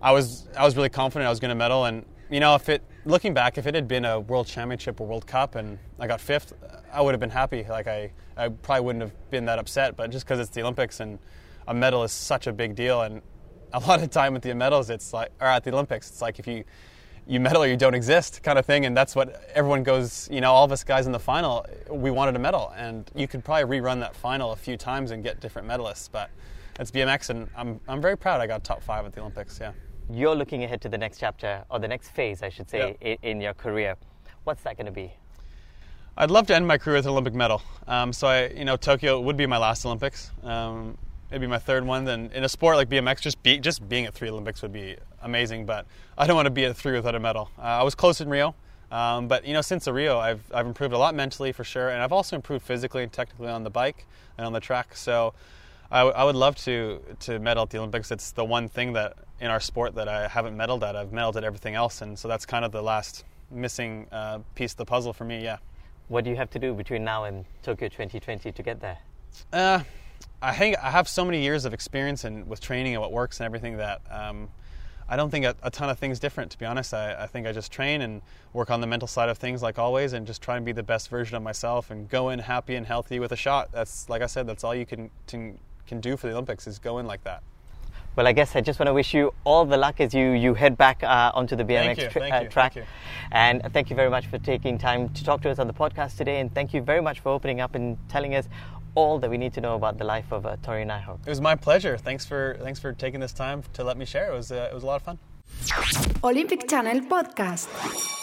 I 0.00 0.12
was 0.12 0.46
I 0.56 0.64
was 0.64 0.76
really 0.76 0.90
confident 0.90 1.26
I 1.26 1.30
was 1.30 1.40
going 1.40 1.50
to 1.50 1.56
medal, 1.56 1.84
and 1.84 2.04
you 2.34 2.40
know 2.40 2.56
if 2.56 2.68
it 2.68 2.82
looking 3.04 3.32
back, 3.32 3.58
if 3.58 3.66
it 3.68 3.76
had 3.76 3.86
been 3.86 4.04
a 4.04 4.18
world 4.18 4.48
championship 4.48 5.00
or 5.00 5.06
World 5.06 5.24
Cup 5.24 5.54
and 5.54 5.78
I 6.00 6.08
got 6.08 6.20
fifth, 6.20 6.52
I 6.92 7.00
would 7.00 7.12
have 7.12 7.20
been 7.20 7.30
happy. 7.30 7.64
Like 7.68 7.86
I, 7.86 8.10
I 8.36 8.48
probably 8.48 8.84
wouldn't 8.84 9.02
have 9.02 9.30
been 9.30 9.44
that 9.44 9.60
upset. 9.60 9.96
But 9.96 10.10
just 10.10 10.26
because 10.26 10.40
it's 10.40 10.50
the 10.50 10.62
Olympics 10.62 10.98
and 10.98 11.20
a 11.68 11.72
medal 11.72 12.02
is 12.02 12.10
such 12.10 12.48
a 12.48 12.52
big 12.52 12.74
deal, 12.74 13.02
and 13.02 13.22
a 13.72 13.78
lot 13.86 14.02
of 14.02 14.10
time 14.10 14.32
with 14.32 14.42
the 14.42 14.52
medals, 14.52 14.90
it's 14.90 15.12
like, 15.12 15.30
or 15.40 15.46
at 15.46 15.62
the 15.62 15.72
Olympics, 15.72 16.10
it's 16.10 16.20
like 16.20 16.40
if 16.40 16.48
you 16.48 16.64
you 17.26 17.38
medal 17.38 17.62
or 17.62 17.68
you 17.68 17.76
don't 17.76 17.94
exist 17.94 18.42
kind 18.42 18.58
of 18.58 18.66
thing, 18.66 18.84
and 18.84 18.96
that's 18.96 19.14
what 19.14 19.40
everyone 19.54 19.84
goes. 19.84 20.28
You 20.28 20.40
know, 20.40 20.50
all 20.50 20.64
of 20.64 20.72
us 20.72 20.82
guys 20.82 21.06
in 21.06 21.12
the 21.12 21.20
final, 21.20 21.64
we 21.88 22.10
wanted 22.10 22.34
a 22.34 22.40
medal, 22.40 22.72
and 22.76 23.08
you 23.14 23.28
could 23.28 23.44
probably 23.44 23.78
rerun 23.78 24.00
that 24.00 24.16
final 24.16 24.50
a 24.50 24.56
few 24.56 24.76
times 24.76 25.12
and 25.12 25.22
get 25.22 25.38
different 25.38 25.68
medalists, 25.68 26.10
but. 26.10 26.30
It's 26.80 26.90
BMX, 26.90 27.30
and 27.30 27.48
I'm, 27.56 27.78
I'm 27.86 28.02
very 28.02 28.18
proud 28.18 28.40
I 28.40 28.48
got 28.48 28.64
top 28.64 28.82
five 28.82 29.06
at 29.06 29.12
the 29.12 29.20
Olympics. 29.20 29.60
Yeah 29.60 29.74
you're 30.10 30.34
looking 30.34 30.64
ahead 30.64 30.80
to 30.82 30.88
the 30.88 30.98
next 30.98 31.18
chapter 31.18 31.64
or 31.70 31.78
the 31.78 31.88
next 31.88 32.10
phase, 32.10 32.42
I 32.42 32.48
should 32.48 32.68
say, 32.68 32.96
yeah. 33.00 33.08
in, 33.12 33.18
in, 33.22 33.40
your 33.40 33.54
career. 33.54 33.96
What's 34.44 34.62
that 34.62 34.76
going 34.76 34.86
to 34.86 34.92
be? 34.92 35.12
I'd 36.16 36.30
love 36.30 36.46
to 36.48 36.54
end 36.54 36.66
my 36.66 36.78
career 36.78 36.96
with 36.96 37.06
an 37.06 37.12
Olympic 37.12 37.34
medal. 37.34 37.62
Um, 37.88 38.12
so 38.12 38.28
I, 38.28 38.48
you 38.48 38.64
know, 38.64 38.76
Tokyo 38.76 39.20
would 39.20 39.36
be 39.36 39.46
my 39.46 39.58
last 39.58 39.84
Olympics. 39.84 40.30
Um, 40.42 40.96
it'd 41.30 41.40
be 41.40 41.46
my 41.46 41.58
third 41.58 41.84
one. 41.84 42.04
Then 42.04 42.30
in 42.34 42.44
a 42.44 42.48
sport 42.48 42.76
like 42.76 42.88
BMX, 42.88 43.20
just 43.20 43.42
be, 43.42 43.58
just 43.58 43.88
being 43.88 44.04
at 44.04 44.14
three 44.14 44.28
Olympics 44.28 44.62
would 44.62 44.72
be 44.72 44.96
amazing. 45.22 45.66
But 45.66 45.86
I 46.16 46.26
don't 46.26 46.36
want 46.36 46.46
to 46.46 46.50
be 46.50 46.64
at 46.66 46.76
three 46.76 46.92
without 46.92 47.14
a 47.14 47.20
medal. 47.20 47.50
Uh, 47.58 47.62
I 47.62 47.82
was 47.82 47.94
close 47.94 48.20
in 48.20 48.28
Rio, 48.28 48.54
um, 48.92 49.26
but 49.26 49.44
you 49.44 49.52
know, 49.52 49.62
since 49.62 49.86
the 49.86 49.92
Rio, 49.92 50.18
I've 50.18 50.42
I've 50.54 50.66
improved 50.66 50.94
a 50.94 50.98
lot 50.98 51.14
mentally 51.14 51.50
for 51.50 51.64
sure, 51.64 51.88
and 51.88 52.00
I've 52.00 52.12
also 52.12 52.36
improved 52.36 52.64
physically 52.64 53.02
and 53.02 53.12
technically 53.12 53.48
on 53.48 53.64
the 53.64 53.70
bike 53.70 54.06
and 54.38 54.46
on 54.46 54.52
the 54.52 54.60
track. 54.60 54.94
So 54.96 55.34
I, 55.90 56.00
w- 56.00 56.14
I 56.14 56.22
would 56.22 56.36
love 56.36 56.54
to 56.58 57.00
to 57.20 57.40
medal 57.40 57.64
at 57.64 57.70
the 57.70 57.78
Olympics. 57.78 58.12
It's 58.12 58.30
the 58.30 58.44
one 58.44 58.68
thing 58.68 58.92
that 58.92 59.16
in 59.40 59.50
our 59.50 59.60
sport 59.60 59.94
that 59.96 60.08
I 60.08 60.28
haven't 60.28 60.56
medaled 60.56 60.82
at. 60.82 60.96
I've 60.96 61.10
medaled 61.10 61.36
at 61.36 61.44
everything 61.44 61.74
else, 61.74 62.02
and 62.02 62.18
so 62.18 62.28
that's 62.28 62.46
kind 62.46 62.64
of 62.64 62.72
the 62.72 62.82
last 62.82 63.24
missing 63.50 64.06
uh, 64.12 64.40
piece 64.54 64.72
of 64.72 64.78
the 64.78 64.84
puzzle 64.84 65.12
for 65.12 65.24
me. 65.24 65.42
Yeah. 65.42 65.58
What 66.08 66.24
do 66.24 66.30
you 66.30 66.36
have 66.36 66.50
to 66.50 66.58
do 66.58 66.74
between 66.74 67.04
now 67.04 67.24
and 67.24 67.44
Tokyo 67.62 67.88
2020 67.88 68.52
to 68.52 68.62
get 68.62 68.80
there? 68.80 68.98
Uh, 69.52 69.80
I 70.42 70.54
think 70.54 70.76
I 70.82 70.90
have 70.90 71.08
so 71.08 71.24
many 71.24 71.42
years 71.42 71.64
of 71.64 71.72
experience 71.72 72.24
and 72.24 72.46
with 72.46 72.60
training 72.60 72.94
and 72.94 73.00
what 73.00 73.12
works 73.12 73.40
and 73.40 73.46
everything 73.46 73.78
that 73.78 74.02
um, 74.10 74.48
I 75.08 75.16
don't 75.16 75.30
think 75.30 75.44
a, 75.44 75.56
a, 75.62 75.70
ton 75.70 75.88
of 75.88 75.98
things 75.98 76.18
different. 76.20 76.50
To 76.52 76.58
be 76.58 76.66
honest, 76.66 76.92
I, 76.92 77.14
I, 77.14 77.26
think 77.26 77.46
I 77.46 77.52
just 77.52 77.72
train 77.72 78.02
and 78.02 78.22
work 78.52 78.70
on 78.70 78.80
the 78.80 78.86
mental 78.86 79.08
side 79.08 79.28
of 79.28 79.38
things 79.38 79.62
like 79.62 79.78
always, 79.78 80.12
and 80.12 80.26
just 80.26 80.42
try 80.42 80.56
and 80.56 80.64
be 80.64 80.72
the 80.72 80.82
best 80.82 81.08
version 81.08 81.36
of 81.36 81.42
myself 81.42 81.90
and 81.90 82.08
go 82.08 82.28
in 82.28 82.38
happy 82.38 82.74
and 82.74 82.86
healthy 82.86 83.18
with 83.18 83.32
a 83.32 83.36
shot. 83.36 83.70
That's 83.72 84.08
like 84.08 84.22
I 84.22 84.26
said, 84.26 84.46
that's 84.46 84.64
all 84.64 84.74
you 84.74 84.86
can, 84.86 85.10
can 85.26 85.58
can 85.86 86.00
do 86.00 86.16
for 86.16 86.26
the 86.26 86.32
Olympics 86.32 86.66
is 86.66 86.78
go 86.78 86.98
in 86.98 87.06
like 87.06 87.24
that. 87.24 87.42
Well, 88.16 88.28
I 88.28 88.32
guess 88.32 88.54
I 88.54 88.60
just 88.60 88.78
want 88.78 88.88
to 88.88 88.94
wish 88.94 89.12
you 89.12 89.34
all 89.44 89.64
the 89.64 89.76
luck 89.76 90.00
as 90.00 90.14
you, 90.14 90.30
you 90.30 90.54
head 90.54 90.76
back 90.76 91.02
uh, 91.02 91.32
onto 91.34 91.56
the 91.56 91.64
BMX 91.64 92.10
tra- 92.10 92.28
uh, 92.28 92.44
track. 92.44 92.76
And 93.32 93.62
thank 93.72 93.90
you 93.90 93.96
very 93.96 94.10
much 94.10 94.26
for 94.28 94.38
taking 94.38 94.78
time 94.78 95.08
to 95.14 95.24
talk 95.24 95.42
to 95.42 95.50
us 95.50 95.58
on 95.58 95.66
the 95.66 95.74
podcast 95.74 96.16
today. 96.16 96.38
And 96.40 96.54
thank 96.54 96.72
you 96.72 96.80
very 96.80 97.00
much 97.02 97.20
for 97.20 97.30
opening 97.30 97.60
up 97.60 97.74
and 97.74 97.98
telling 98.08 98.34
us 98.36 98.48
all 98.94 99.18
that 99.18 99.28
we 99.28 99.36
need 99.36 99.52
to 99.54 99.60
know 99.60 99.74
about 99.74 99.98
the 99.98 100.04
life 100.04 100.32
of 100.32 100.46
uh, 100.46 100.56
Tory 100.62 100.84
Nyhaug. 100.84 101.18
It 101.26 101.30
was 101.30 101.40
my 101.40 101.56
pleasure. 101.56 101.98
Thanks 101.98 102.24
for 102.24 102.56
thanks 102.62 102.78
for 102.78 102.92
taking 102.92 103.20
this 103.20 103.32
time 103.32 103.62
to 103.72 103.82
let 103.82 103.96
me 103.96 104.04
share. 104.04 104.32
It 104.32 104.36
was 104.36 104.52
uh, 104.52 104.68
it 104.70 104.74
was 104.74 104.84
a 104.84 104.86
lot 104.86 104.96
of 104.96 105.02
fun. 105.02 105.18
Olympic 106.22 106.68
Channel 106.68 107.00
podcast. 107.00 108.22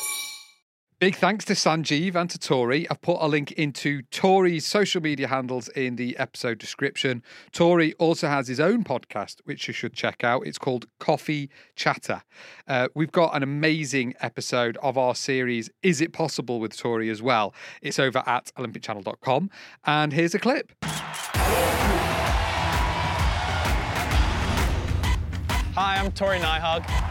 Big 1.01 1.15
thanks 1.15 1.43
to 1.45 1.53
Sanjeev 1.53 2.13
and 2.13 2.29
to 2.29 2.37
Tory. 2.37 2.87
I've 2.87 3.01
put 3.01 3.17
a 3.21 3.27
link 3.27 3.53
into 3.53 4.03
Tory's 4.11 4.67
social 4.67 5.01
media 5.01 5.27
handles 5.29 5.67
in 5.69 5.95
the 5.95 6.15
episode 6.17 6.59
description. 6.59 7.23
Tory 7.51 7.93
also 7.93 8.27
has 8.27 8.47
his 8.47 8.59
own 8.59 8.83
podcast, 8.83 9.37
which 9.45 9.67
you 9.67 9.73
should 9.73 9.93
check 9.93 10.23
out. 10.23 10.45
It's 10.45 10.59
called 10.59 10.85
Coffee 10.99 11.49
Chatter. 11.75 12.21
Uh, 12.67 12.89
we've 12.93 13.11
got 13.11 13.35
an 13.35 13.41
amazing 13.41 14.13
episode 14.21 14.77
of 14.83 14.95
our 14.95 15.15
series, 15.15 15.71
Is 15.81 16.01
It 16.01 16.13
Possible 16.13 16.59
with 16.59 16.77
Tory 16.77 17.09
as 17.09 17.19
well. 17.19 17.55
It's 17.81 17.97
over 17.97 18.21
at 18.27 18.51
olympicchannel.com. 18.55 19.49
And 19.83 20.13
here's 20.13 20.35
a 20.35 20.39
clip. 20.39 20.71
Hi, 25.73 25.97
I'm 25.97 26.11
Tory 26.11 26.37
Nyhaug. 26.37 27.10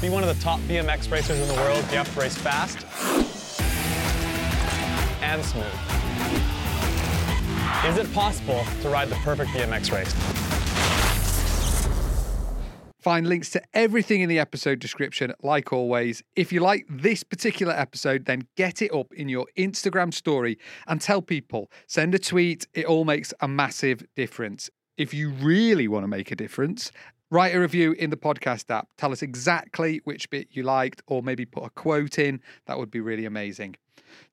Be 0.00 0.08
one 0.08 0.22
of 0.22 0.34
the 0.34 0.42
top 0.42 0.60
BMX 0.60 1.10
racers 1.12 1.38
in 1.38 1.46
the 1.46 1.54
world, 1.54 1.84
you 1.90 1.98
have 1.98 2.10
to 2.14 2.20
race 2.20 2.34
fast 2.34 2.78
and 5.20 5.44
smooth. 5.44 5.66
Is 7.84 7.98
it 7.98 8.10
possible 8.14 8.64
to 8.80 8.88
ride 8.88 9.10
the 9.10 9.16
perfect 9.16 9.50
BMX 9.50 9.92
race? 9.92 10.14
Find 12.98 13.26
links 13.26 13.50
to 13.50 13.62
everything 13.74 14.22
in 14.22 14.30
the 14.30 14.38
episode 14.38 14.78
description, 14.78 15.34
like 15.42 15.70
always. 15.70 16.22
If 16.34 16.50
you 16.50 16.60
like 16.60 16.86
this 16.88 17.22
particular 17.22 17.74
episode, 17.74 18.24
then 18.24 18.48
get 18.56 18.80
it 18.80 18.94
up 18.94 19.12
in 19.12 19.28
your 19.28 19.46
Instagram 19.58 20.14
story 20.14 20.58
and 20.86 20.98
tell 20.98 21.20
people. 21.20 21.70
Send 21.86 22.14
a 22.14 22.18
tweet, 22.18 22.66
it 22.72 22.86
all 22.86 23.04
makes 23.04 23.34
a 23.40 23.48
massive 23.48 24.02
difference. 24.16 24.70
If 24.96 25.12
you 25.12 25.28
really 25.30 25.88
want 25.88 26.04
to 26.04 26.08
make 26.08 26.30
a 26.30 26.36
difference, 26.36 26.90
Write 27.32 27.54
a 27.54 27.60
review 27.60 27.92
in 27.92 28.10
the 28.10 28.16
podcast 28.16 28.68
app. 28.70 28.88
Tell 28.96 29.12
us 29.12 29.22
exactly 29.22 30.00
which 30.02 30.28
bit 30.30 30.48
you 30.50 30.64
liked, 30.64 31.00
or 31.06 31.22
maybe 31.22 31.44
put 31.46 31.62
a 31.64 31.70
quote 31.70 32.18
in. 32.18 32.40
That 32.66 32.76
would 32.76 32.90
be 32.90 33.00
really 33.00 33.24
amazing. 33.24 33.76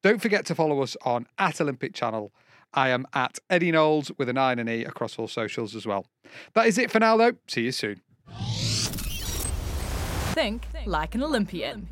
Don't 0.01 0.19
forget 0.19 0.47
to 0.47 0.55
follow 0.55 0.81
us 0.81 0.97
on 1.05 1.27
at 1.37 1.61
Olympic 1.61 1.93
Channel. 1.93 2.33
I 2.73 2.89
am 2.89 3.05
at 3.13 3.37
Eddie 3.51 3.71
Knowles 3.71 4.11
with 4.17 4.29
an 4.29 4.37
I 4.39 4.51
and 4.51 4.61
an 4.61 4.69
E 4.69 4.83
across 4.83 5.19
all 5.19 5.27
socials 5.27 5.75
as 5.75 5.85
well. 5.85 6.07
That 6.53 6.65
is 6.65 6.79
it 6.79 6.89
for 6.89 6.99
now, 6.99 7.15
though. 7.17 7.33
See 7.47 7.61
you 7.61 7.71
soon. 7.71 8.01
Think 10.33 10.65
like 10.87 11.13
an 11.13 11.23
Olympian. 11.23 11.87